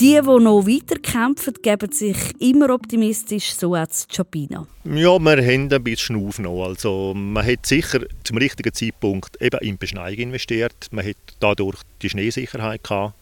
Die, 0.00 0.18
die 0.20 0.20
noch 0.20 0.66
weiterkämpfen, 0.66 1.54
geben 1.62 1.92
sich 1.92 2.16
immer 2.40 2.70
optimistisch, 2.74 3.54
so 3.54 3.74
als 3.74 4.08
Chapina. 4.08 4.66
Ja, 4.84 5.18
wir 5.18 5.36
haben 5.36 5.72
ein 5.72 5.84
bisschen 5.84 6.32
noch. 6.38 6.64
Also, 6.64 7.12
man 7.14 7.46
hat 7.46 7.66
sicher 7.66 8.00
zum 8.24 8.38
richtigen 8.38 8.72
Zeitpunkt 8.72 9.40
eben 9.40 9.60
in 9.60 9.78
Beschneiung 9.78 10.18
investiert. 10.18 10.88
Man 10.90 11.06
hat 11.06 11.16
dadurch 11.38 11.78
die 12.00 12.10
Schneesicherheit 12.10 12.82
gehabt. 12.82 13.14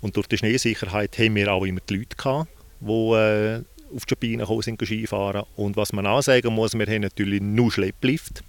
Und 0.00 0.16
durch 0.16 0.26
die 0.26 0.38
Schneesicherheit 0.38 1.16
haben 1.18 1.36
wir 1.36 1.52
auch 1.52 1.64
immer 1.64 1.80
die 1.88 1.98
Leute 1.98 2.16
gehabt, 2.16 2.48
die 2.80 3.12
äh, 3.12 3.62
auf 3.94 4.06
die 4.06 4.14
Alpine 4.14 4.42
gekommen 4.42 4.62
sind, 4.62 4.82
Skifahren. 4.82 5.44
Und 5.56 5.76
was 5.76 5.92
man 5.92 6.06
auch 6.06 6.22
sagen 6.22 6.54
muss, 6.54 6.74
wir 6.74 6.86
haben 6.86 7.02
natürlich 7.02 7.40
nur 7.40 7.70
Schlepplift. 7.70 8.42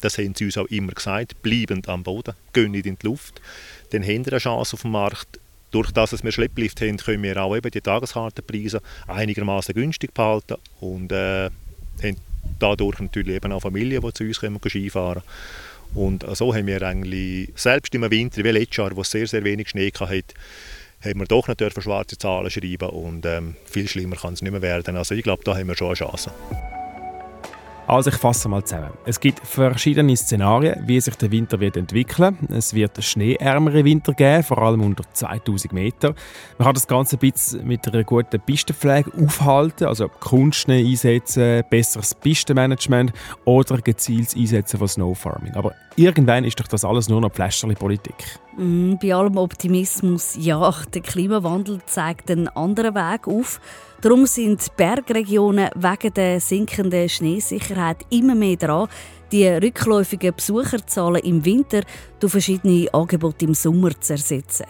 Das 0.00 0.18
haben 0.18 0.34
sie 0.34 0.44
uns 0.44 0.58
auch 0.58 0.66
immer 0.66 0.92
gesagt, 0.92 1.40
bleibend 1.42 1.88
am 1.88 2.02
Boden, 2.02 2.34
gehen 2.52 2.72
nicht 2.72 2.86
in 2.86 2.98
die 3.00 3.06
Luft. 3.06 3.40
Dann 3.90 4.02
haben 4.02 4.26
wir 4.26 4.32
eine 4.32 4.40
Chance 4.40 4.74
auf 4.74 4.82
dem 4.82 4.90
Markt. 4.90 5.40
Durch 5.70 5.90
das, 5.90 6.10
dass 6.10 6.22
wir 6.22 6.32
Schlepplift 6.32 6.80
haben, 6.80 6.96
können 6.98 7.22
wir 7.22 7.42
auch 7.42 7.56
eben 7.56 7.70
die 7.70 7.80
Tageskartenpreise 7.80 8.80
einigermaßen 9.08 9.74
günstig 9.74 10.14
behalten 10.14 10.56
und 10.80 11.10
äh, 11.12 11.50
haben 12.02 12.16
dadurch 12.58 13.00
natürlich 13.00 13.36
eben 13.36 13.52
auch 13.52 13.60
Familien, 13.60 14.00
die 14.00 14.12
zu 14.12 14.24
uns 14.24 14.40
kommen, 14.40 14.60
Skifahren 14.66 15.22
und 15.94 16.24
so 16.36 16.54
haben 16.54 16.66
wir 16.66 16.82
eigentlich, 16.82 17.50
selbst 17.54 17.94
im 17.94 18.10
Winter 18.10 18.44
wie 18.44 18.50
letztes 18.50 18.76
Jahr, 18.76 18.94
wo 18.94 19.00
es 19.00 19.10
sehr, 19.10 19.26
sehr 19.26 19.44
wenig 19.44 19.70
Schnee 19.70 19.90
hatte, 19.90 20.34
haben 21.00 21.20
wir 21.20 21.26
doch 21.26 21.48
nicht 21.48 21.82
schwarze 21.82 22.18
Zahlen 22.18 22.50
schreiben 22.50 22.90
und 22.90 23.26
ähm, 23.26 23.56
viel 23.64 23.88
schlimmer 23.88 24.16
kann 24.16 24.34
es 24.34 24.42
nicht 24.42 24.52
mehr 24.52 24.62
werden. 24.62 24.96
Also 24.96 25.14
ich 25.14 25.22
glaube, 25.22 25.44
da 25.44 25.56
haben 25.56 25.68
wir 25.68 25.76
schon 25.76 25.88
eine 25.88 25.96
Chance. 25.96 26.32
Also 27.86 28.10
ich 28.10 28.16
fasse 28.16 28.48
mal 28.48 28.64
zusammen. 28.64 28.90
Es 29.04 29.20
gibt 29.20 29.46
verschiedene 29.46 30.16
Szenarien, 30.16 30.88
wie 30.88 31.00
sich 31.00 31.14
der 31.14 31.30
Winter 31.30 31.60
wird 31.60 31.76
entwickeln. 31.76 32.36
Es 32.50 32.74
wird 32.74 33.02
schneeärmere 33.02 33.84
Winter 33.84 34.12
geben, 34.12 34.42
vor 34.42 34.58
allem 34.58 34.80
unter 34.80 35.04
2000 35.12 35.72
Meter. 35.72 36.14
Man 36.58 36.66
kann 36.66 36.74
das 36.74 36.88
Ganze 36.88 37.14
ein 37.16 37.20
bisschen 37.20 37.64
mit 37.64 37.86
einer 37.86 38.02
guten 38.02 38.40
Pistenpflege 38.40 39.12
aufhalten, 39.16 39.86
also 39.86 40.08
Kunstschnee 40.08 40.84
einsetzen, 40.84 41.62
besseres 41.70 42.16
Pistenmanagement 42.16 43.12
oder 43.44 43.78
gezieltes 43.78 44.34
Einsetzen 44.34 44.78
von 44.78 44.88
Snowfarming. 44.88 45.54
Aber 45.54 45.72
irgendwann 45.96 46.44
ist 46.44 46.60
doch 46.60 46.68
das 46.68 46.84
alles 46.84 47.08
nur 47.08 47.20
noch 47.20 47.32
Pflästerli-Politik. 47.32 48.14
Mm, 48.56 48.94
bei 49.00 49.14
allem 49.14 49.36
Optimismus, 49.36 50.36
ja, 50.38 50.72
der 50.94 51.02
Klimawandel 51.02 51.80
zeigt 51.86 52.30
einen 52.30 52.48
anderen 52.48 52.94
Weg 52.94 53.26
auf. 53.26 53.60
Darum 54.02 54.26
sind 54.26 54.76
Bergregionen 54.76 55.70
wegen 55.74 56.14
der 56.14 56.40
sinkenden 56.40 57.08
Schneesicherheit 57.08 57.98
immer 58.10 58.34
mehr 58.34 58.56
dran, 58.56 58.88
die 59.32 59.46
rückläufigen 59.46 60.34
Besucherzahlen 60.34 61.22
im 61.22 61.44
Winter 61.44 61.82
durch 62.20 62.32
verschiedene 62.32 62.88
Angebote 62.92 63.44
im 63.44 63.54
Sommer 63.54 63.98
zu 64.00 64.14
ersetzen. 64.14 64.66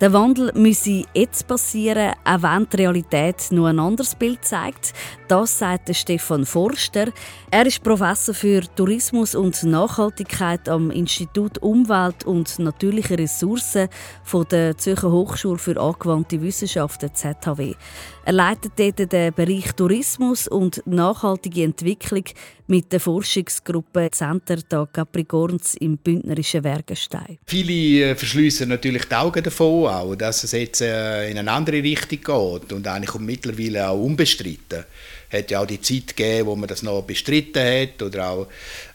Der 0.00 0.12
Wandel 0.12 0.52
müsse 0.54 1.04
jetzt 1.14 1.46
passieren, 1.46 2.14
auch 2.24 2.42
wenn 2.42 2.68
die 2.68 2.76
Realität 2.76 3.48
nur 3.50 3.68
ein 3.68 3.78
anderes 3.78 4.14
Bild 4.14 4.44
zeigt. 4.44 4.92
Das 5.28 5.58
sagt 5.58 5.94
Stefan 5.94 6.46
Forster. 6.46 7.08
Er 7.50 7.66
ist 7.66 7.82
Professor 7.82 8.34
für 8.34 8.62
Tourismus 8.74 9.34
und 9.34 9.62
Nachhaltigkeit 9.64 10.68
am 10.68 10.90
Institut 10.90 11.58
Umwelt 11.58 12.24
und 12.24 12.58
natürliche 12.58 13.18
Ressourcen 13.18 13.88
von 14.22 14.46
der 14.50 14.76
Zürcher 14.78 15.10
Hochschule 15.10 15.58
für 15.58 15.80
angewandte 15.80 16.40
Wissenschaften 16.40 17.10
ZHW. 17.12 17.74
Er 18.24 18.32
leitet 18.32 18.72
dort 18.76 19.12
den 19.12 19.34
Bereich 19.34 19.72
Tourismus 19.72 20.48
und 20.48 20.82
nachhaltige 20.86 21.64
Entwicklung 21.64 22.24
mit 22.68 22.92
der 22.92 23.00
Forschungsgruppe 23.00 24.10
Center 24.10 24.58
da 24.68 24.86
Capricorns 24.92 25.74
im 25.76 25.98
bündnerischen 25.98 26.64
Wergenstein. 26.64 27.38
Viele 27.46 28.10
äh, 28.10 28.14
verschließen 28.14 28.68
natürlich 28.68 29.04
die 29.04 29.14
Augen 29.14 29.42
davon, 29.42 29.88
auch, 29.88 30.14
dass 30.16 30.44
es 30.44 30.52
jetzt 30.52 30.80
äh, 30.80 31.30
in 31.30 31.38
eine 31.38 31.52
andere 31.52 31.82
Richtung 31.82 32.18
geht 32.60 32.72
und 32.72 32.86
eigentlich 32.86 33.14
mittlerweile 33.20 33.88
auch 33.88 34.02
unbestritten 34.02 34.84
hat 35.32 35.50
ja 35.50 35.60
auch 35.60 35.66
die 35.66 35.80
Zeit 35.80 36.16
gegeben, 36.16 36.46
wo 36.46 36.56
man 36.56 36.68
das 36.68 36.82
noch 36.82 37.02
bestritten 37.02 37.62
hat 37.62 38.02
oder 38.02 38.30
auch, 38.30 38.46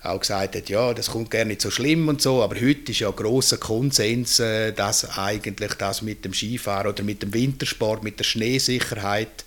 auch 0.04 0.20
gesagt 0.20 0.56
hat, 0.56 0.70
ja, 0.70 0.94
das 0.94 1.12
kommt 1.12 1.32
gar 1.32 1.46
nicht 1.46 1.62
so 1.62 1.70
schlimm 1.70 2.08
und 2.08 2.22
so. 2.22 2.42
Aber 2.42 2.56
heute 2.56 2.92
ist 2.92 3.00
ja 3.00 3.10
ein 3.10 3.16
grosser 3.16 3.58
Konsens, 3.58 4.40
äh, 4.40 4.72
dass 4.72 5.18
eigentlich 5.18 5.74
das 5.76 6.02
mit 6.02 6.26
dem 6.26 6.34
Skifahren 6.34 6.88
oder 6.88 7.04
mit 7.04 7.22
dem 7.22 7.34
Wintersport, 7.34 8.04
mit 8.04 8.20
der 8.20 8.24
Schneesicherheit 8.24 9.46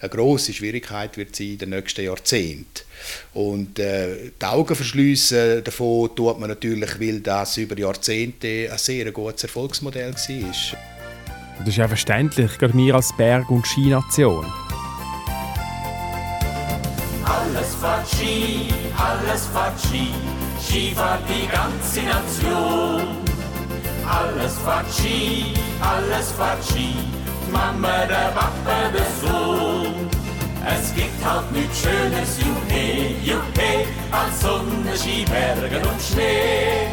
eine 0.00 0.10
grosse 0.10 0.52
Schwierigkeit 0.52 1.16
wird 1.16 1.36
sein 1.36 1.52
in 1.52 1.58
den 1.58 1.70
nächsten 1.70 2.04
Jahrzehnten. 2.04 2.84
Und 3.32 3.78
äh, 3.78 4.30
die 4.40 4.46
Augen 4.46 4.74
verschliessen 4.74 5.62
davon 5.62 6.14
tut 6.14 6.38
man 6.38 6.48
natürlich, 6.48 7.00
weil 7.00 7.20
das 7.20 7.56
über 7.56 7.78
Jahrzehnte 7.78 8.68
ein 8.70 8.78
sehr 8.78 9.10
gutes 9.12 9.44
Erfolgsmodell 9.44 10.14
war. 10.14 10.78
Das 11.58 11.68
ist 11.68 11.76
ja 11.76 11.88
verständlich, 11.88 12.58
gerade 12.58 12.74
wir 12.74 12.94
als 12.94 13.16
Berg- 13.16 13.50
und 13.50 13.66
Skination. 13.66 14.63
Alles 17.84 18.08
fährt 18.08 18.08
Ski, 18.08 18.68
alles 18.96 19.46
fährt 19.52 19.78
Ski, 19.78 20.94
die 21.28 21.46
ganze 21.48 22.00
Nation. 22.00 23.18
Alles 24.08 24.56
Ski, 24.90 25.52
alles 25.82 26.32
Ski, 26.66 26.94
Mama, 27.52 28.06
der 28.06 28.32
Papa, 28.34 28.88
der 28.90 29.04
Sohn. 29.20 30.08
Es 30.66 30.94
gibt 30.94 31.22
halt 31.22 31.52
nichts 31.52 31.82
Schönes, 31.82 32.38
juhe, 32.38 33.16
juhe, 33.22 33.86
als 34.10 34.40
Sonne, 34.40 34.96
Ski, 34.96 35.26
Berge 35.26 35.86
und 35.86 36.00
Schnee. 36.00 36.88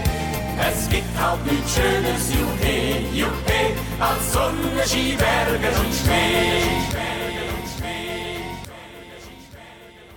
Es 0.60 0.89
gibt 0.89 1.17
halt 1.17 1.45
nichts 1.49 1.73
Schönes, 1.73 2.34
juhe, 2.34 2.99
juhe, 3.13 3.62
als 3.97 4.34
Sonne, 4.34 4.86
Ski, 4.86 5.15
Berge 5.17 5.69
und 5.80 5.93
Schnee. 5.93 7.20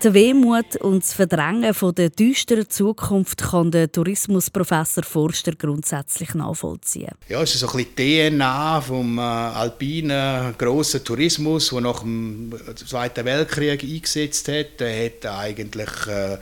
Die 0.04 0.12
Wehmut 0.12 0.76
und 0.82 1.02
das 1.02 1.14
Verdrängen 1.14 1.72
von 1.72 1.94
der 1.94 2.10
düsteren 2.10 2.68
Zukunft 2.68 3.40
kann 3.40 3.70
der 3.70 3.90
Tourismusprofessor 3.90 5.02
Forster 5.02 5.52
grundsätzlich 5.52 6.34
nachvollziehen. 6.34 7.12
Ja, 7.30 7.40
es 7.40 7.54
ist 7.54 7.60
so 7.60 7.68
ein 7.68 7.86
bisschen 7.94 8.38
DNA 8.38 8.82
vom 8.82 9.16
äh, 9.16 9.22
alpinen 9.22 10.54
grossen 10.58 11.02
Tourismus, 11.02 11.70
der 11.70 11.80
nach 11.80 12.00
dem 12.00 12.52
Zweiten 12.86 13.24
Weltkrieg 13.24 13.82
eingesetzt 13.82 14.46
hat. 14.48 14.78
Der 14.80 15.06
hat 15.06 15.24
eigentlich 15.24 16.06
äh, 16.06 16.36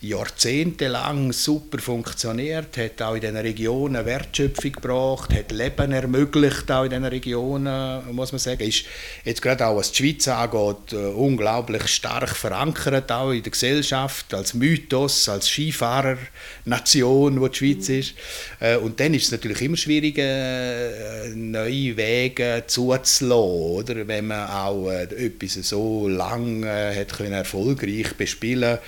jahrzehntelang 0.00 1.32
super 1.32 1.78
funktioniert, 1.78 2.76
hat 2.76 3.02
auch 3.02 3.14
in 3.14 3.20
diesen 3.20 3.36
Regionen 3.36 4.06
Wertschöpfung 4.06 4.70
gebracht, 4.72 5.34
hat 5.34 5.50
Leben 5.50 5.90
ermöglicht 5.90 6.70
auch 6.70 6.84
in 6.84 6.90
diesen 6.90 7.04
Regionen, 7.04 8.14
muss 8.14 8.30
man 8.30 8.38
sagen. 8.38 8.62
Ist 8.62 8.84
jetzt 9.24 9.42
gerade 9.42 9.66
auch 9.66 9.76
was 9.76 9.90
die 9.90 10.04
Schweiz 10.04 10.28
angeht, 10.28 10.92
äh, 10.92 10.96
unglaublich 10.96 11.88
stark 11.88 12.28
verankert 12.28 13.10
auch 13.10 13.32
in 13.32 13.42
der 13.42 13.50
Gesellschaft, 13.50 14.32
als 14.34 14.54
Mythos, 14.54 15.28
als 15.28 15.48
Skifahrernation, 15.48 17.40
wo 17.40 17.48
die 17.48 17.56
Schweiz 17.56 17.88
ist. 17.88 18.14
Äh, 18.60 18.76
und 18.76 19.00
dann 19.00 19.14
ist 19.14 19.24
es 19.24 19.32
natürlich 19.32 19.62
immer 19.62 19.76
schwierig, 19.76 20.18
äh, 20.18 21.30
neue 21.34 21.96
Wege 21.96 22.62
zuzulassen, 22.68 23.32
oder? 23.32 24.06
wenn 24.06 24.28
man 24.28 24.48
auch 24.48 24.90
etwas 24.90 25.54
so 25.54 26.06
lang 26.08 26.64
hat 26.64 27.16
können 27.16 27.32
erfolgreich 27.32 28.14
bespielen 28.16 28.76
konnte 28.76 28.82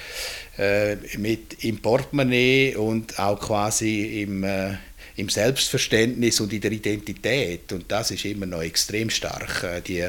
äh, 0.61 0.97
mit 1.17 1.65
im 1.65 1.79
Portemonnaie 1.79 2.77
und 2.77 3.19
auch 3.19 3.41
quasi 3.41 4.23
im, 4.23 4.45
äh, 4.45 4.75
im 5.17 5.31
Selbstverständnis 5.31 6.39
und 6.41 6.53
in 6.53 6.61
der 6.61 6.73
Identität. 6.73 7.73
Und 7.73 7.91
das 7.91 8.11
ist 8.11 8.27
immer 8.27 8.45
noch 8.45 8.61
extrem 8.61 9.09
stark, 9.09 9.65
äh, 9.65 9.81
die, 9.81 10.07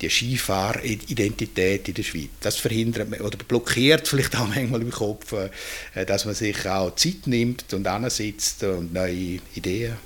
die 0.00 0.08
Skifahridentität 0.08 1.88
in 1.88 1.94
der 1.94 2.02
Schweiz. 2.04 2.30
Das 2.40 2.56
verhindert 2.56 3.20
oder 3.20 3.36
blockiert 3.36 4.08
vielleicht 4.08 4.34
auch 4.36 4.48
manchmal 4.48 4.80
im 4.80 4.90
Kopf, 4.90 5.34
äh, 5.34 6.06
dass 6.06 6.24
man 6.24 6.34
sich 6.34 6.66
auch 6.66 6.94
Zeit 6.94 7.26
nimmt 7.26 7.74
und 7.74 7.86
ansitzt 7.86 8.64
und 8.64 8.94
neue 8.94 9.40
Ideen 9.54 9.98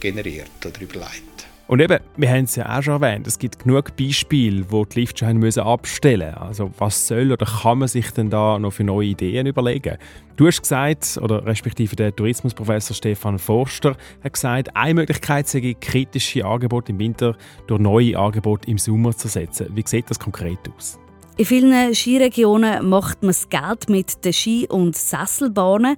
generiert 0.00 0.50
oder 0.66 0.80
überlegt. 0.80 1.27
Und 1.68 1.80
eben, 1.80 1.98
wir 2.16 2.30
haben 2.30 2.44
es 2.44 2.56
ja 2.56 2.78
auch 2.78 2.82
schon 2.82 2.94
erwähnt, 2.94 3.26
es 3.26 3.38
gibt 3.38 3.58
genug 3.58 3.94
Beispiele, 3.94 4.64
wo 4.70 4.86
die 4.86 5.00
Liftscheine 5.00 5.38
müssen 5.38 5.60
abstellen 5.60 6.30
müssen. 6.30 6.42
Also 6.42 6.70
was 6.78 7.06
soll 7.06 7.30
oder 7.30 7.44
kann 7.44 7.78
man 7.78 7.88
sich 7.88 8.10
denn 8.10 8.30
da 8.30 8.58
noch 8.58 8.72
für 8.72 8.84
neue 8.84 9.08
Ideen 9.08 9.46
überlegen? 9.46 9.98
Du 10.36 10.46
hast 10.46 10.62
gesagt, 10.62 11.18
oder 11.20 11.44
respektive 11.44 11.94
der 11.94 12.16
Tourismusprofessor 12.16 12.96
Stefan 12.96 13.38
Forster 13.38 13.96
hat 14.24 14.32
gesagt, 14.32 14.74
eine 14.74 14.94
Möglichkeit 14.94 15.46
sei, 15.46 15.76
kritische 15.78 16.46
Angebote 16.46 16.92
im 16.92 16.98
Winter 17.00 17.36
durch 17.66 17.80
neue 17.80 18.18
Angebote 18.18 18.70
im 18.70 18.78
Sommer 18.78 19.14
zu 19.14 19.28
setzen. 19.28 19.66
Wie 19.74 19.84
sieht 19.84 20.08
das 20.08 20.18
konkret 20.18 20.60
aus? 20.74 20.98
In 21.36 21.44
vielen 21.44 21.94
Skiregionen 21.94 22.88
macht 22.88 23.22
man 23.22 23.28
das 23.28 23.48
Geld 23.48 23.90
mit 23.90 24.24
den 24.24 24.32
Ski- 24.32 24.66
und 24.68 24.96
Sesselbahnen. 24.96 25.96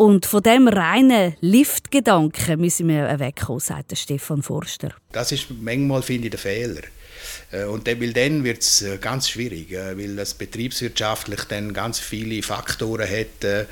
Und 0.00 0.24
von 0.24 0.42
dem 0.42 0.66
reinen 0.66 1.36
Liftgedanken 1.42 2.58
müssen 2.58 2.88
wir 2.88 3.20
wegkommen, 3.20 3.60
sagt 3.60 3.98
Stefan 3.98 4.42
Forster. 4.42 4.94
Das 5.12 5.30
ist 5.30 5.48
manchmal, 5.60 6.00
finde 6.00 6.28
ich, 6.28 6.30
der 6.30 6.40
Fehler. 6.40 6.80
Äh, 7.52 7.64
und 7.64 7.86
weil 7.86 8.12
dann 8.12 8.44
wird 8.44 8.62
es 8.62 8.82
äh, 8.82 8.98
ganz 8.98 9.28
schwierig, 9.28 9.72
äh, 9.72 9.98
weil 9.98 10.16
das 10.16 10.34
betriebswirtschaftlich 10.34 11.44
dann 11.44 11.72
ganz 11.72 11.98
viele 11.98 12.42
Faktoren 12.42 13.06
hat 13.08 13.66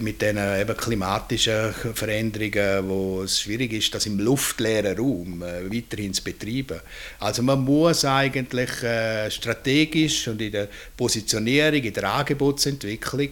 mit 0.00 0.22
den 0.22 0.38
eben 0.38 0.76
klimatischen 0.76 1.72
Veränderungen, 1.94 2.88
wo 2.88 3.22
es 3.22 3.40
schwierig 3.40 3.72
ist, 3.72 3.94
das 3.94 4.06
im 4.06 4.18
luftleeren 4.18 4.96
Raum 4.96 5.40
weiterhin 5.40 6.12
zu 6.12 6.22
betreiben. 6.22 6.80
Also 7.20 7.42
man 7.42 7.64
muss 7.64 8.04
eigentlich 8.04 8.70
strategisch 9.30 10.28
und 10.28 10.40
in 10.42 10.52
der 10.52 10.68
Positionierung, 10.96 11.82
in 11.82 11.92
der 11.92 12.12
Angebotsentwicklung 12.12 13.30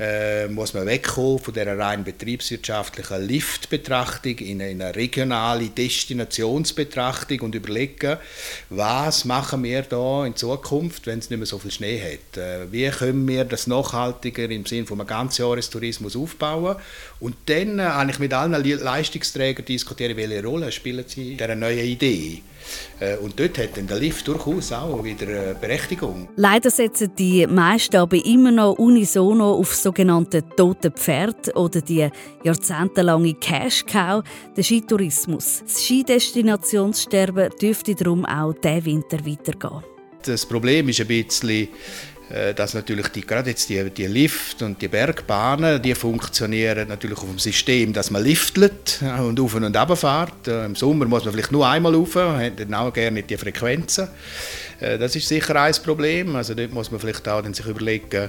äh, 0.00 0.48
muss 0.48 0.72
man 0.72 0.86
wegkommen 0.86 1.38
von 1.38 1.52
der 1.52 1.78
rein 1.78 2.04
betriebswirtschaftlichen 2.04 3.22
Liftbetrachtung 3.26 4.38
in 4.38 4.62
eine 4.62 4.96
regionale 4.96 5.68
Destinationsbetrachtung 5.68 7.40
und 7.40 7.54
überlegen, 7.54 8.16
was 8.70 9.26
machen 9.26 9.62
wir 9.62 9.82
da 9.82 10.24
in 10.24 10.34
Zukunft, 10.36 11.06
wenn 11.06 11.18
es 11.18 11.28
nicht 11.28 11.38
mehr 11.38 11.46
so 11.46 11.58
viel 11.58 11.70
Schnee 11.70 12.00
hat. 12.00 12.38
Äh, 12.38 12.72
wie 12.72 12.88
können 12.88 13.28
wir 13.28 13.44
das 13.44 13.66
nachhaltiger 13.66 14.48
im 14.48 14.64
Sinne 14.64 14.86
von 14.86 14.98
einem 14.98 15.08
Ganzjahrestourismus 15.08 16.16
aufbauen 16.16 16.76
und 17.20 17.36
dann 17.46 17.78
äh, 17.78 17.82
eigentlich 17.82 18.20
mit 18.20 18.32
allen 18.32 18.52
Leistungsträgern 18.52 19.66
diskutieren, 19.66 20.16
welche 20.16 20.42
Rolle 20.42 20.72
spielen 20.72 21.04
sie 21.06 21.32
in 21.32 21.36
dieser 21.36 21.54
neuen 21.54 21.84
Idee. 21.84 22.42
Äh, 23.00 23.16
und 23.16 23.38
dort 23.38 23.58
hat 23.58 23.76
dann 23.76 23.86
der 23.86 23.98
Lift 23.98 24.26
durchaus 24.28 24.72
auch 24.72 25.02
wieder 25.02 25.26
eine 25.26 25.54
Berechtigung. 25.54 26.28
Leider 26.36 26.70
setzen 26.70 27.12
die 27.18 27.46
meisten 27.46 27.96
aber 27.96 28.24
immer 28.24 28.50
noch 28.50 28.78
unisono 28.78 29.54
auf 29.54 29.74
sogenannte 29.74 30.48
tote 30.56 30.90
Pferd 30.90 31.56
oder 31.56 31.80
die 31.80 32.08
jahrzehntelange 32.44 33.34
Cash-Cow, 33.34 34.22
den 34.56 34.64
Skitourismus. 34.64 35.62
Das 35.64 35.82
Skidestinationssterben 35.84 37.50
dürfte 37.60 37.94
darum 37.94 38.24
auch 38.24 38.52
diesen 38.54 38.84
Winter 38.84 39.18
weitergehen. 39.26 39.82
Das 40.22 40.44
Problem 40.44 40.88
ist 40.90 41.00
ein 41.00 41.06
bisschen, 41.06 41.50
äh, 41.50 41.68
dass 42.54 42.74
natürlich 42.74 43.08
die, 43.08 43.22
gerade 43.22 43.50
jetzt 43.50 43.68
die, 43.68 43.90
die 43.90 44.06
Lift 44.06 44.62
und 44.62 44.80
die 44.80 44.88
Bergbahnen, 44.88 45.82
die 45.82 45.94
funktionieren 45.94 46.88
natürlich 46.88 47.18
auf 47.18 47.28
dem 47.28 47.38
System, 47.38 47.92
dass 47.92 48.10
man 48.10 48.22
liftlet 48.22 49.00
und 49.18 49.40
auf 49.40 49.54
und 49.54 49.76
ab 49.76 49.98
fährt. 49.98 50.46
Äh, 50.46 50.66
Im 50.66 50.76
Sommer 50.76 51.06
muss 51.06 51.24
man 51.24 51.34
vielleicht 51.34 51.52
nur 51.52 51.66
einmal 51.66 51.94
rauf, 51.94 52.14
hat 52.14 52.60
dann 52.60 52.74
auch 52.74 52.92
gerne 52.92 53.22
die 53.22 53.36
Frequenzen. 53.36 54.08
Äh, 54.80 54.98
das 54.98 55.14
ist 55.16 55.28
sicher 55.28 55.56
ein 55.56 55.74
Problem. 55.84 56.34
Also 56.36 56.54
dort 56.54 56.72
muss 56.72 56.90
man 56.90 57.00
vielleicht 57.00 57.28
auch 57.28 57.42
dann 57.42 57.54
sich 57.54 57.66
überlegen, 57.66 58.28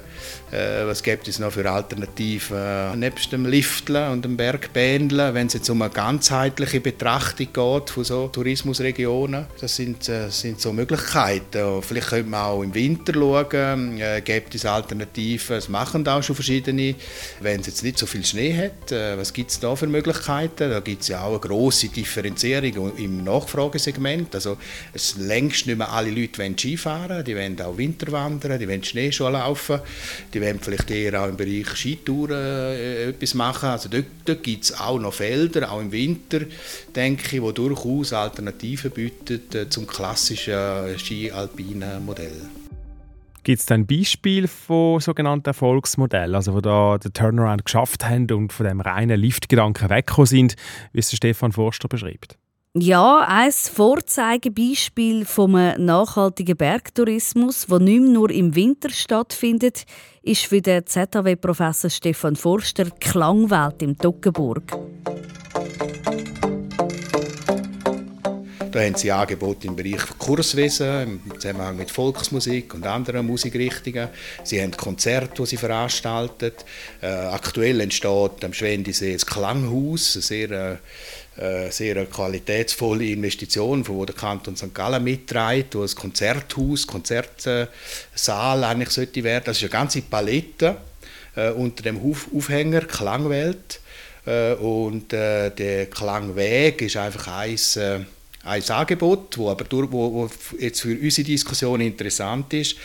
äh, 0.51 0.85
was 0.85 1.01
gibt 1.01 1.27
es 1.27 1.39
noch 1.39 1.51
für 1.51 1.69
Alternativen 1.69 2.57
äh, 2.57 2.95
nebst 2.95 3.31
dem 3.31 3.45
Lifteln 3.45 4.11
und 4.11 4.25
dem 4.25 4.37
Bergbändeln, 4.37 5.33
wenn 5.33 5.47
es 5.47 5.53
jetzt 5.53 5.69
um 5.69 5.81
eine 5.81 5.91
ganzheitliche 5.91 6.81
Betrachtung 6.81 7.47
geht 7.51 7.89
von 7.89 8.03
so 8.03 8.27
Tourismusregionen. 8.27 9.45
Das 9.59 9.75
sind, 9.75 10.03
sind 10.03 10.59
so 10.59 10.73
Möglichkeiten. 10.73 11.81
Vielleicht 11.81 12.09
könnte 12.09 12.29
man 12.29 12.41
auch 12.41 12.63
im 12.63 12.73
Winter 12.73 13.13
schauen, 13.13 14.01
gibt 14.23 14.55
es 14.55 14.65
Alternativen. 14.65 15.57
Es 15.57 15.69
machen 15.69 16.03
da 16.03 16.21
schon 16.21 16.35
verschiedene. 16.35 16.95
Wenn 17.39 17.61
es 17.61 17.67
jetzt 17.67 17.83
nicht 17.83 17.97
so 17.97 18.05
viel 18.05 18.25
Schnee 18.25 18.55
hat, 18.55 18.91
was 19.17 19.33
gibt 19.33 19.51
es 19.51 19.59
da 19.59 19.75
für 19.75 19.87
Möglichkeiten? 19.87 20.69
Da 20.69 20.79
gibt 20.79 21.03
es 21.03 21.07
ja 21.09 21.21
auch 21.23 21.31
eine 21.31 21.39
grosse 21.39 21.89
Differenzierung 21.89 22.95
im 22.97 23.23
Nachfragesegment. 23.23 24.33
Also 24.35 24.57
es 24.93 25.15
längst 25.17 25.67
nicht 25.67 25.77
mehr 25.77 25.91
alle 25.91 26.11
Leute 26.11 26.40
wollen 26.41 26.57
Skifahren, 26.57 27.23
die 27.23 27.35
wollen 27.35 27.59
auch 27.61 27.77
Winterwandern, 27.77 28.59
die 28.59 28.67
wollen 28.67 28.83
Schneeschuh 28.83 29.29
laufen, 29.29 29.79
die 30.33 30.41
wollen 30.41 30.59
vielleicht 30.59 30.91
eher 30.91 31.21
auch 31.21 31.27
im 31.27 31.37
Bereich 31.37 31.67
Skitouren 31.75 32.37
äh, 32.37 33.09
etwas 33.09 33.33
machen. 33.33 33.69
Also 33.69 33.89
dort, 33.89 34.05
dort 34.25 34.43
gibt 34.43 34.65
es 34.65 34.79
auch 34.79 34.99
noch 34.99 35.13
Felder, 35.13 35.71
auch 35.71 35.79
im 35.79 35.91
Winter, 35.91 36.41
denke 36.95 37.35
ich, 37.35 37.41
wo 37.41 37.51
durchaus 37.51 38.13
Alternativen 38.13 38.91
bieten 38.91 39.41
äh, 39.53 39.69
zum 39.69 39.87
klassischen 39.87 40.97
Ski-alpinen 40.97 42.05
Modell. 42.05 42.49
Gibt 43.43 43.59
es 43.59 43.71
ein 43.71 43.87
Beispiel 43.87 44.47
von 44.47 44.99
sogenannten 44.99 45.47
Erfolgsmodellen, 45.47 46.35
also 46.35 46.53
wo 46.53 46.61
da 46.61 46.99
den 46.99 47.11
Turnaround 47.11 47.65
geschafft 47.65 48.07
haben 48.07 48.29
und 48.31 48.53
von 48.53 48.67
dem 48.67 48.81
reinen 48.81 49.19
Liftgedanken 49.19 49.89
weggekommen 49.89 50.27
sind, 50.27 50.55
wie 50.93 50.99
es 50.99 51.11
Stefan 51.11 51.51
Forster 51.51 51.87
beschreibt? 51.87 52.37
Ja, 52.73 53.27
ein 53.27 53.51
Vorzeigebeispiel 53.51 55.25
vom 55.25 55.51
nachhaltigen 55.51 56.55
Bergtourismus, 56.55 57.65
der 57.67 57.79
nicht 57.79 57.99
mehr 57.99 58.11
nur 58.11 58.31
im 58.31 58.55
Winter 58.55 58.89
stattfindet, 58.89 59.83
ist 60.21 60.45
für 60.45 60.61
den 60.61 60.85
ZHW-Professor 60.85 61.89
Stefan 61.89 62.37
Forster 62.37 62.85
die 62.85 62.91
Klangwelt 62.91 63.81
im 63.81 63.97
Toggenburg. 63.97 64.71
Da 68.71 68.79
haben 68.79 68.95
sie 68.95 69.11
Angebote 69.11 69.67
im 69.67 69.75
Bereich 69.75 70.17
Kurswesen, 70.17 71.19
im 71.25 71.39
Zusammenhang 71.41 71.75
mit 71.75 71.91
Volksmusik 71.91 72.73
und 72.73 72.85
anderen 72.85 73.27
Musikrichtungen. 73.27 74.07
Sie 74.45 74.61
haben 74.61 74.71
Konzerte, 74.71 75.41
die 75.41 75.45
sie 75.45 75.57
veranstalten. 75.57 76.53
Äh, 77.01 77.07
aktuell 77.07 77.81
entsteht 77.81 78.45
am 78.45 78.53
Schwendisee 78.53 79.11
das 79.11 79.25
Klanghaus, 79.25 80.13
sehr 80.13 80.51
äh, 80.51 80.77
sehr 81.71 82.05
qualitätsvolle 82.05 83.05
Investition, 83.05 83.83
von 83.83 83.95
wo 83.95 84.05
der 84.05 84.15
Kanton 84.15 84.55
St. 84.55 84.73
Gallen 84.75 85.03
mitträgt, 85.03 85.73
wo 85.73 85.81
ein 85.81 85.95
Konzerthaus, 85.95 86.85
Konzertsaal 86.85 88.63
eigentlich 88.63 88.91
sollte 88.91 89.23
werden. 89.23 89.45
Das 89.45 89.57
ist 89.57 89.63
eine 89.63 89.71
ganze 89.71 90.03
Palette 90.03 90.77
äh, 91.35 91.49
unter 91.51 91.83
dem 91.83 91.99
Aufhänger 91.99 92.81
Klangwelt 92.81 93.79
äh, 94.25 94.53
und 94.53 95.13
äh, 95.13 95.49
der 95.49 95.87
Klangweg 95.87 96.81
ist 96.81 96.97
einfach 96.97 97.27
eins 97.39 97.75
äh, 97.75 97.99
ein 98.43 98.69
Angebot, 98.69 99.37
wo 99.37 99.49
aber 99.49 99.65
durch, 99.65 99.91
wo, 99.91 100.13
wo 100.13 100.29
jetzt 100.57 100.81
für 100.81 100.97
unsere 100.97 101.25
Diskussion 101.25 101.81
interessant 101.81 102.53
ist, 102.53 102.75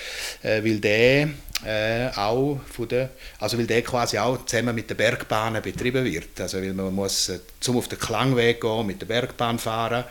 äh, 0.42 0.62
weil 0.62 0.79
der 0.81 1.31
äh, 1.64 2.09
auch 2.14 2.61
von 2.71 2.87
der, 2.88 3.11
also 3.38 3.57
weil 3.57 3.66
der 3.66 3.83
quasi 3.83 4.19
auch 4.19 4.45
zusammen 4.45 4.75
mit 4.75 4.90
den 4.90 4.97
Bergbahnen 4.97 5.62
betrieben 5.62 6.05
wird. 6.05 6.40
Also 6.40 6.59
weil 6.59 6.75
man 6.75 6.95
muss 6.95 7.31
äh, 7.31 7.40
zum 7.61 7.79
auf 7.79 7.88
den 7.88 7.99
Klangweg 7.99 8.61
gehen, 8.61 8.87
mit 8.87 9.01
der 9.01 9.07
Bergbahn 9.07 9.59
fahren 9.59 10.05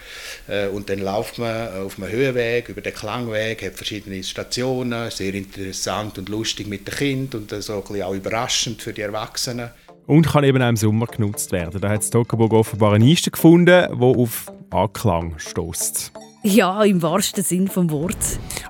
äh, 0.47 0.67
und 0.67 0.89
dann 0.89 0.99
läuft 0.99 1.37
man 1.37 1.85
auf 1.85 1.97
einem 1.97 2.11
Höhenweg 2.11 2.69
über 2.69 2.81
den 2.81 2.93
Klangweg, 2.93 3.63
hat 3.63 3.75
verschiedene 3.75 4.23
Stationen, 4.23 5.11
sehr 5.11 5.33
interessant 5.33 6.17
und 6.17 6.29
lustig 6.29 6.67
mit 6.67 6.87
den 6.87 6.95
Kindern 6.95 7.41
und 7.41 7.63
so 7.63 7.83
ein 7.89 8.01
auch 8.01 8.13
überraschend 8.13 8.81
für 8.81 8.93
die 8.93 9.01
Erwachsenen. 9.01 9.69
Und 10.07 10.27
kann 10.27 10.43
eben 10.43 10.61
auch 10.61 10.69
im 10.69 10.77
Sommer 10.77 11.07
genutzt 11.07 11.51
werden. 11.51 11.81
Da 11.81 11.89
hat 11.89 12.09
Toggenburg 12.09 12.53
offenbar 12.53 12.93
eine 12.93 13.03
Nische 13.03 13.31
gefunden, 13.31 13.87
die 13.91 14.03
auf 14.03 14.51
Anklang 14.71 15.37
stößt. 15.37 16.11
Ja, 16.47 16.83
im 16.83 17.01
wahrsten 17.01 17.43
Sinn 17.43 17.67
vom 17.67 17.89
Wort. 17.89 18.15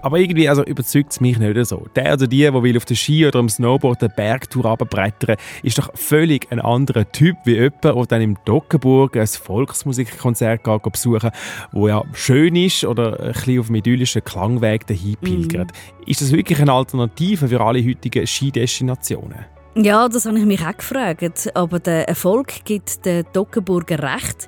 Aber 0.01 0.17
irgendwie 0.17 0.47
also 0.47 0.63
überzeugt 0.63 1.11
es 1.11 1.19
mich 1.19 1.37
nicht 1.37 1.65
so. 1.65 1.85
Der 1.93 2.13
oder 2.13 2.25
die, 2.25 2.39
der 2.39 2.63
will 2.63 2.77
auf 2.77 2.85
der 2.85 2.95
Ski 2.95 3.27
oder 3.27 3.39
am 3.39 3.49
Snowboard 3.49 4.01
eine 4.01 4.13
Bergtour 4.15 4.65
runterbrettern, 4.65 5.35
ist 5.61 5.77
doch 5.77 5.89
völlig 5.93 6.49
ein 6.53 6.61
anderer 6.61 7.11
Typ 7.11 7.35
wie 7.43 7.55
jemand, 7.55 7.83
der 7.83 8.05
dann 8.05 8.21
im 8.21 8.37
Dockenburg 8.45 9.17
ein 9.17 9.27
Volksmusikkonzert 9.27 10.63
geht, 10.63 10.83
besuchen 10.83 11.31
wo 11.73 11.89
ja 11.89 12.01
schön 12.13 12.55
ist 12.55 12.85
oder 12.85 13.19
ein 13.19 13.33
bisschen 13.33 13.59
auf 13.59 13.67
dem 13.67 13.75
idyllischen 13.75 14.23
Klangweg 14.23 14.87
dahin 14.87 15.17
pilgert. 15.17 15.73
Mhm. 15.73 16.03
Ist 16.07 16.21
das 16.21 16.31
wirklich 16.31 16.61
eine 16.61 16.71
Alternative 16.71 17.49
für 17.49 17.59
alle 17.59 17.85
heutigen 17.85 18.25
Skidestinationen? 18.25 19.47
Ja, 19.75 20.07
das 20.07 20.25
habe 20.25 20.39
ich 20.39 20.45
mich 20.45 20.65
auch 20.65 20.77
gefragt. 20.77 21.51
Aber 21.53 21.79
der 21.79 22.07
Erfolg 22.07 22.63
gibt 22.63 23.05
den 23.05 23.25
Dockenburger 23.33 24.01
recht. 24.01 24.47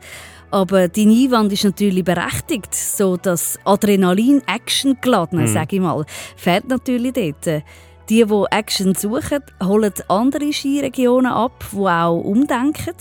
Aber 0.50 0.88
dein 0.88 1.10
Einwand 1.10 1.52
ist 1.52 1.64
natürlich 1.64 2.04
berechtigt. 2.04 2.74
So 2.74 3.18
das 3.18 3.60
Adrenalin-Action 3.66 4.98
geladen, 5.02 5.42
mhm. 5.42 5.48
sage 5.48 5.76
ich 5.76 5.82
mal, 5.82 6.06
fehlt 6.36 6.68
natürlich 6.68 7.14
dort. 7.14 7.64
Die, 8.10 8.24
die 8.24 8.46
Action 8.52 8.96
suchen, 8.96 9.44
holen 9.62 9.94
andere 10.08 10.54
Skiregionen 10.54 11.32
ab, 11.32 11.66
die 11.74 11.78
auch 11.78 12.18
umdenken. 12.18 12.96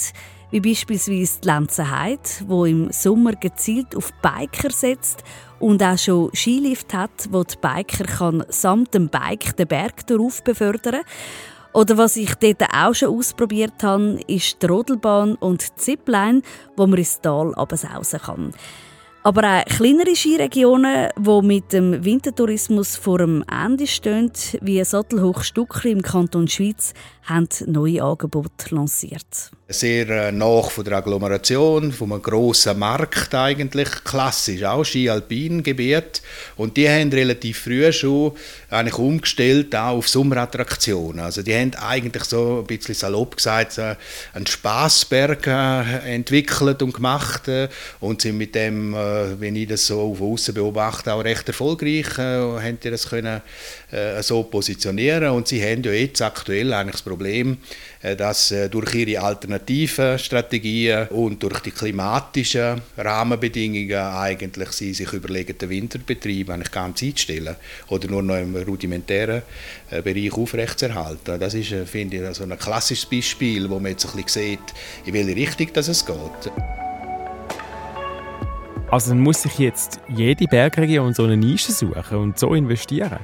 Wie 0.51 0.61
beispielsweise 0.61 1.41
die 1.41 1.49
Lenzenheide, 1.49 2.23
wo 2.47 2.65
im 2.65 2.91
Sommer 2.93 3.33
gezielt 3.33 3.97
auf 3.97 4.13
Biker 4.23 4.71
setzt 4.71 5.23
und 5.59 5.83
auch 5.83 5.99
schon 5.99 6.31
Skilift 6.35 6.95
hat, 6.95 7.29
wo 7.31 7.43
die 7.43 7.57
Biker 7.61 8.05
kann 8.05 8.45
samt 8.49 8.95
dem 8.95 9.09
Bike 9.09 9.57
den 9.57 9.67
Berg 9.67 10.07
darauf 10.07 10.43
befördern 10.45 11.03
kann. 11.03 11.05
Oder 11.77 11.99
was 11.99 12.17
ich 12.17 12.35
dort 12.37 12.62
auch 12.73 12.95
schon 12.95 13.15
ausprobiert 13.15 13.83
habe, 13.83 14.19
ist 14.27 14.62
die 14.62 14.67
Rodelbahn 14.67 15.35
und 15.35 15.61
die 15.61 15.75
Zipline, 15.75 16.41
wo 16.75 16.87
man 16.87 16.99
ins 16.99 17.21
Tal 17.21 17.53
runtersausen 17.53 18.19
kann. 18.19 18.55
Aber 19.23 19.43
auch 19.43 19.65
kleinere 19.67 20.17
Skiregionen, 20.17 21.11
die 21.19 21.43
mit 21.43 21.75
dem 21.75 22.03
Wintertourismus 22.03 22.97
vor 22.97 23.19
dem 23.19 23.45
Ende 23.53 23.87
stehen, 23.87 24.33
wie 24.62 24.83
Sattelhoch 24.85 25.43
Stuckli 25.43 25.91
im 25.91 26.01
Kanton 26.01 26.49
Schweiz, 26.49 26.95
haben 27.27 27.49
neue 27.67 28.03
Angebote 28.03 28.75
lanciert. 28.75 29.51
Sehr 29.69 30.09
äh, 30.09 30.33
nach 30.33 30.71
von 30.71 30.85
der 30.85 30.99
Agglomeration, 30.99 31.91
von 31.91 32.12
einem 32.12 32.23
grossen 32.23 32.79
Markt 32.79 33.35
eigentlich, 33.35 33.89
klassisch, 34.05 34.62
auch 34.62 34.85
Ski-Alpin-Gebiet. 34.85 36.23
Und 36.57 36.77
die 36.77 36.89
haben 36.89 37.11
relativ 37.11 37.65
früh 37.65 37.93
schon 37.93 38.33
eigentlich 38.71 38.99
umgestellt 38.99 39.75
auch 39.75 39.97
auf 39.97 40.09
Sommerattraktionen. 40.09 41.19
Also 41.19 41.43
die 41.43 41.53
haben 41.53 41.75
eigentlich 41.75 42.23
so 42.25 42.61
ein 42.61 42.67
bisschen 42.67 42.95
salopp 42.95 43.37
gesagt, 43.37 43.77
einen 43.79 44.47
Spassberg 44.47 45.49
äh, 45.49 46.15
entwickelt 46.15 46.81
und 46.81 46.95
gemacht 46.95 47.49
äh, 47.49 47.69
und 47.99 48.23
sind 48.23 48.39
mit 48.39 48.55
dem, 48.55 48.95
wenn 48.95 49.57
ich 49.57 49.67
das 49.67 49.87
so 49.87 50.15
von 50.15 50.33
außen 50.33 50.55
beobachte, 50.55 51.12
auch 51.12 51.25
recht 51.25 51.49
erfolgreich, 51.49 52.19
haben 52.19 52.79
die 52.81 52.91
das 52.91 53.09
können 53.09 53.43
äh, 53.92 54.20
so 54.20 54.42
positionieren 54.42 55.31
und 55.31 55.46
sie 55.46 55.62
haben 55.62 55.81
ja 55.85 55.92
jetzt 55.92 56.20
aktuell 56.20 56.72
eigentlich 56.72 56.96
das 56.96 57.03
Problem, 57.03 57.59
äh, 58.03 58.16
dass 58.16 58.51
äh, 58.51 58.68
durch 58.68 58.92
ihre 58.96 59.22
alternativen 59.22 60.18
Strategien 60.18 61.07
und 61.11 61.40
durch 61.40 61.61
die 61.61 61.70
klimatischen 61.70 62.81
Rahmenbedingungen 62.96 63.96
eigentlich 63.96 64.72
sie 64.72 64.92
sich 64.92 65.12
überlegen, 65.12 65.57
den 65.57 65.70
Winterbetrieb 65.70 66.51
eigentlich 66.51 66.72
ganz 66.72 67.01
einzustellen 67.01 67.55
oder 67.87 68.09
nur 68.09 68.25
noch 68.25 68.37
im 68.37 68.57
rudimentären 68.57 69.42
Bereich 70.03 70.33
aufrechtzuerhalten. 70.33 71.38
Das 71.38 71.55
ist, 71.55 71.72
finde 71.88 72.16
ich, 72.16 72.25
also 72.25 72.42
ein 72.42 72.59
klassisches 72.59 73.07
Beispiel, 73.07 73.70
wo 73.70 73.79
man 73.79 73.92
jetzt 73.92 74.05
ein 74.05 74.20
bisschen 74.20 74.59
sieht, 74.59 74.75
in 75.05 75.14
welche 75.14 75.37
Richtung 75.37 75.68
das 75.72 75.87
es 75.87 76.05
geht. 76.05 76.53
Also 78.90 79.11
dann 79.11 79.20
muss 79.20 79.42
sich 79.42 79.59
jetzt 79.61 80.01
jede 80.09 80.46
Bergregion 80.46 81.14
so 81.14 81.22
eine 81.22 81.37
Nische 81.37 81.70
suchen 81.70 82.18
und 82.18 82.38
so 82.38 82.53
investieren? 82.53 83.20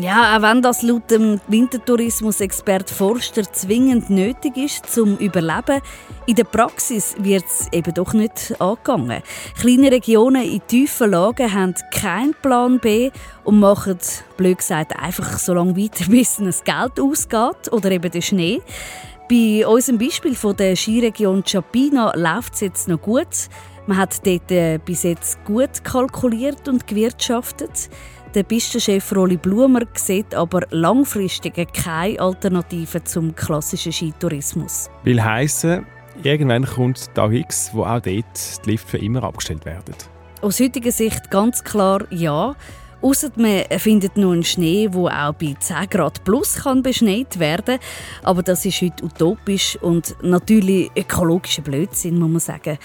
Ja, 0.00 0.36
auch 0.36 0.42
wenn 0.42 0.62
das 0.62 0.80
laut 0.82 1.10
dem 1.10 1.38
Wintertourismus-Expert 1.48 2.88
Forster 2.88 3.42
zwingend 3.52 4.08
nötig 4.08 4.56
ist 4.56 4.86
zum 4.86 5.18
Überleben, 5.18 5.82
in 6.24 6.34
der 6.34 6.44
Praxis 6.44 7.14
wird 7.18 7.44
es 7.44 7.68
eben 7.72 7.92
doch 7.92 8.14
nicht 8.14 8.54
angegangen. 8.58 9.22
Kleine 9.60 9.92
Regionen 9.92 10.44
in 10.44 10.66
tiefen 10.66 11.10
Lagen 11.10 11.52
haben 11.52 11.74
keinen 11.92 12.34
Plan 12.40 12.80
B 12.80 13.10
und 13.44 13.60
machen, 13.60 13.98
blöd 14.38 14.58
gesagt, 14.58 14.98
einfach 14.98 15.38
so 15.38 15.52
lange 15.52 15.76
weiter, 15.76 16.06
bis 16.10 16.38
das 16.38 16.64
Geld 16.64 16.98
ausgeht 16.98 17.70
oder 17.70 17.90
eben 17.90 18.10
der 18.10 18.22
Schnee. 18.22 18.62
Bei 19.28 19.66
unserem 19.66 19.98
Beispiel 19.98 20.34
von 20.34 20.56
der 20.56 20.74
Skiregion 20.74 21.44
Chapina 21.44 22.12
läuft 22.16 22.54
es 22.54 22.60
jetzt 22.60 22.88
noch 22.88 23.00
gut. 23.00 23.48
Man 23.86 23.98
hat 23.98 24.26
dort 24.26 24.50
äh, 24.50 24.78
bis 24.78 25.02
jetzt 25.02 25.44
gut 25.44 25.84
kalkuliert 25.84 26.66
und 26.68 26.86
gewirtschaftet. 26.86 27.90
Der 28.34 28.44
Pistenchef 28.44 29.14
Rolli 29.14 29.36
Blumer 29.36 29.82
sieht 29.92 30.34
aber 30.34 30.62
langfristig 30.70 31.54
keine 31.74 32.18
Alternative 32.18 33.04
zum 33.04 33.34
klassischen 33.34 33.92
Skitourismus. 33.92 34.88
Will 35.04 35.22
heißen, 35.22 35.84
irgendwann 36.22 36.64
kommt 36.64 37.08
der 37.08 37.14
Tag 37.14 37.32
X, 37.32 37.70
wo 37.74 37.82
auch 37.82 38.00
dort 38.00 38.06
die 38.06 38.70
Lift 38.70 38.88
für 38.88 38.96
immer 38.96 39.22
abgestellt 39.22 39.66
werden. 39.66 39.94
Aus 40.40 40.60
heutiger 40.60 40.92
Sicht 40.92 41.30
ganz 41.30 41.62
klar 41.62 42.06
ja. 42.10 42.56
Ausser 43.02 43.30
man 43.36 43.64
findet 43.78 44.16
noch 44.16 44.32
einen 44.32 44.44
Schnee, 44.44 44.88
der 44.88 45.28
auch 45.28 45.34
bei 45.34 45.54
10 45.58 45.90
Grad 45.90 46.24
plus 46.24 46.54
kann 46.54 46.82
beschneit 46.82 47.38
werden 47.38 47.78
Aber 48.22 48.42
das 48.42 48.64
ist 48.64 48.80
heute 48.80 49.04
utopisch 49.04 49.76
und 49.82 50.16
natürlich 50.22 50.90
ökologischer 50.96 51.62
Blödsinn, 51.62 52.18
muss 52.18 52.30
man 52.30 52.40
sagen. 52.40 52.78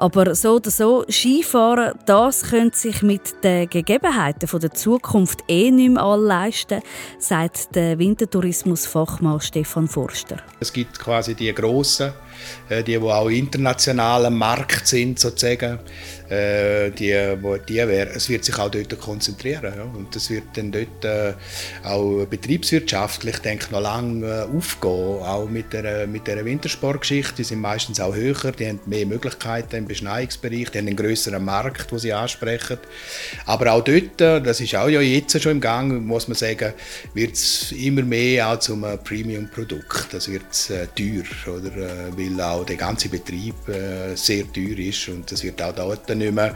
Aber 0.00 0.34
so 0.36 0.56
oder 0.56 0.70
so, 0.70 1.04
Skifahren, 1.08 1.92
das 2.06 2.44
könnte 2.44 2.78
sich 2.78 3.02
mit 3.02 3.42
den 3.42 3.68
Gegebenheiten 3.68 4.48
der 4.60 4.72
Zukunft 4.72 5.42
eh 5.48 5.72
nicht 5.72 5.90
mehr 5.90 6.02
alle 6.04 6.24
leisten, 6.24 6.80
sagt 7.18 7.74
der 7.74 7.98
Wintertourismusfachmann 7.98 9.40
Stefan 9.40 9.88
Forster. 9.88 10.36
Es 10.60 10.72
gibt 10.72 11.00
quasi 11.00 11.34
die 11.34 11.52
grossen, 11.52 12.12
die, 12.70 12.84
die 12.84 12.98
auch 12.98 13.28
international 13.28 14.26
am 14.26 14.38
Markt 14.38 14.86
sind, 14.86 15.18
sozusagen. 15.18 15.78
Äh, 16.28 16.90
die, 16.90 17.14
die 17.68 17.76
wär, 17.76 18.14
es 18.14 18.28
wird 18.28 18.44
sich 18.44 18.58
auch 18.58 18.70
dort 18.70 18.98
konzentrieren. 19.00 19.72
Ja. 19.74 19.84
Und 19.84 20.14
das 20.14 20.28
wird 20.28 20.44
dann 20.54 20.70
dort 20.70 21.04
äh, 21.04 21.32
auch 21.84 22.26
betriebswirtschaftlich, 22.26 23.38
denke 23.38 23.64
ich, 23.64 23.70
noch 23.70 23.80
lange 23.80 24.26
äh, 24.26 24.56
aufgehen. 24.56 25.22
Auch 25.22 25.48
mit 25.48 25.72
der, 25.72 26.06
mit 26.06 26.26
der 26.26 26.44
Wintersportgeschichte. 26.44 27.36
Die 27.36 27.44
sind 27.44 27.60
meistens 27.60 27.98
auch 27.98 28.14
höher, 28.14 28.52
die 28.52 28.66
haben 28.66 28.80
mehr 28.84 29.06
Möglichkeiten 29.06 29.76
im 29.76 29.86
Beschneiungsbereich, 29.86 30.70
die 30.70 30.78
haben 30.78 30.88
einen 30.88 30.96
größeren 30.96 31.42
Markt, 31.42 31.90
den 31.90 31.98
sie 31.98 32.12
ansprechen. 32.12 32.78
Aber 33.46 33.72
auch 33.72 33.82
dort, 33.82 34.20
äh, 34.20 34.42
das 34.42 34.60
ist 34.60 34.74
auch 34.74 34.88
ja 34.88 35.00
jetzt 35.00 35.40
schon 35.40 35.52
im 35.52 35.60
Gang, 35.62 36.04
muss 36.04 36.28
man 36.28 36.36
sagen, 36.36 36.74
wird 37.14 37.32
es 37.34 37.72
immer 37.72 38.02
mehr 38.02 38.50
auch 38.50 38.58
zum 38.58 38.84
äh, 38.84 38.98
Premium-Produkt. 38.98 40.12
Das 40.12 40.30
wird 40.30 40.42
äh, 40.68 40.86
teuer, 40.94 41.24
oder? 41.46 41.70
weil 42.16 42.27
auch 42.40 42.64
der 42.64 42.76
ganze 42.76 43.08
Betrieb 43.08 43.54
sehr 44.14 44.52
teuer 44.52 44.78
ist 44.78 45.08
und 45.08 45.30
das 45.30 45.42
wird 45.42 45.60
auch 45.62 45.74
dort 45.74 46.08
nicht 46.08 46.32
mehr 46.32 46.54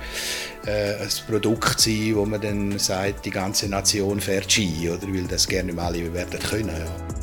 äh, 0.67 0.95
ein 0.95 1.09
Produkt 1.29 1.81
sein, 1.81 2.13
wo 2.15 2.25
man 2.25 2.41
dann 2.41 2.79
sagt, 2.79 3.25
die 3.25 3.31
ganze 3.31 3.69
Nation 3.69 4.21
fährt 4.21 4.51
Ski, 4.51 4.91
oder 4.91 5.07
weil 5.09 5.25
das 5.25 5.49
gerne 5.49 5.73
nicht 5.73 5.83
alle 5.83 6.13
werden 6.15 6.39
können. 6.39 6.69
Ja. 6.69 7.23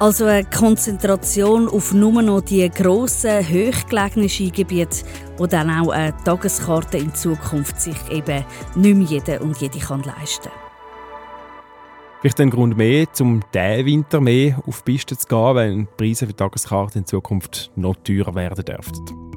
Also 0.00 0.26
eine 0.26 0.44
Konzentration 0.44 1.68
auf 1.68 1.92
nur 1.92 2.22
noch 2.22 2.40
die 2.40 2.70
grossen, 2.70 3.40
hochgelegenen 3.40 4.28
Skigebiete, 4.28 5.04
wo 5.38 5.46
dann 5.46 5.70
auch 5.70 5.90
eine 5.90 6.14
Tageskarte 6.24 6.98
in 6.98 7.12
Zukunft 7.14 7.80
sich 7.80 7.96
eben 8.10 8.44
nicht 8.76 8.96
mehr 8.96 9.08
jeder 9.08 9.40
und 9.40 9.58
jede 9.58 9.80
kann 9.80 10.04
leisten 10.04 10.50
kann. 10.50 10.67
Vielleicht 12.20 12.40
ein 12.40 12.50
Grund 12.50 12.76
mehr, 12.76 13.06
um 13.20 13.40
diesen 13.54 13.86
Winter 13.86 14.20
mehr 14.20 14.60
auf 14.66 14.82
die 14.82 14.92
Piste 14.92 15.16
zu 15.16 15.28
gehen, 15.28 15.54
wenn 15.54 15.78
die 15.78 15.88
Preise 15.96 16.26
für 16.26 16.34
Tageskarten 16.34 17.02
in 17.02 17.06
Zukunft 17.06 17.70
noch 17.76 17.94
teurer 18.02 18.34
werden 18.34 18.64
dürften. 18.64 19.28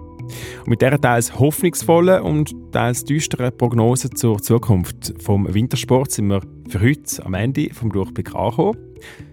Und 0.61 0.67
mit 0.67 0.81
dieser 0.81 0.99
teils 0.99 1.37
hoffnungsvollen 1.37 2.23
und 2.23 2.55
teils 2.71 3.05
düsteren 3.05 3.55
Prognose 3.55 4.09
zur 4.09 4.41
Zukunft 4.41 5.13
vom 5.21 5.53
Wintersport 5.53 6.11
sind 6.11 6.29
wir 6.29 6.41
für 6.69 6.81
heute 6.81 7.23
am 7.23 7.35
Ende 7.35 7.71
vom 7.71 7.91
Durchblick 7.91 8.33
angekommen. 8.33 8.77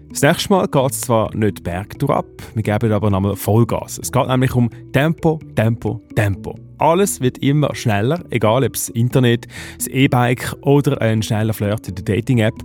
Das 0.09 0.21
nächste 0.21 0.53
Mal 0.53 0.67
geht 0.67 0.91
es 0.91 1.01
zwar 1.01 1.35
nicht 1.35 1.63
bergtour 1.63 2.17
ab, 2.17 2.27
wir 2.53 2.63
geben 2.63 2.91
aber 2.91 3.09
nochmal 3.09 3.35
Vollgas. 3.35 3.99
Es 3.99 4.11
geht 4.11 4.27
nämlich 4.27 4.53
um 4.53 4.69
Tempo, 4.91 5.39
Tempo, 5.55 6.01
Tempo. 6.15 6.55
Alles 6.77 7.19
wird 7.19 7.39
immer 7.39 7.73
schneller, 7.73 8.23
egal 8.29 8.63
ob 8.63 8.73
das 8.73 8.89
Internet, 8.89 9.47
das 9.77 9.87
E-Bike 9.87 10.55
oder 10.61 11.01
ein 11.01 11.23
schneller 11.23 11.53
Flirt 11.53 11.87
in 11.87 11.95
der 11.95 12.03
Dating-App. 12.03 12.55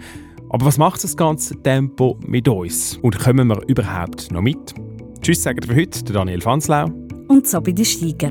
Aber 0.54 0.66
was 0.66 0.78
macht 0.78 1.02
das 1.02 1.16
ganze 1.16 1.60
Tempo 1.60 2.16
mit 2.24 2.46
uns? 2.46 2.96
Und 3.02 3.18
kommen 3.18 3.48
wir 3.48 3.60
überhaupt 3.66 4.30
noch 4.30 4.40
mit? 4.40 4.72
Tschüss, 5.20 5.42
sagen 5.42 5.60
für 5.66 5.74
heute, 5.74 6.04
Daniel 6.04 6.40
Fanslau 6.40 6.84
und 7.26 7.44
Sabine 7.44 7.84
Steiger. 7.84 8.30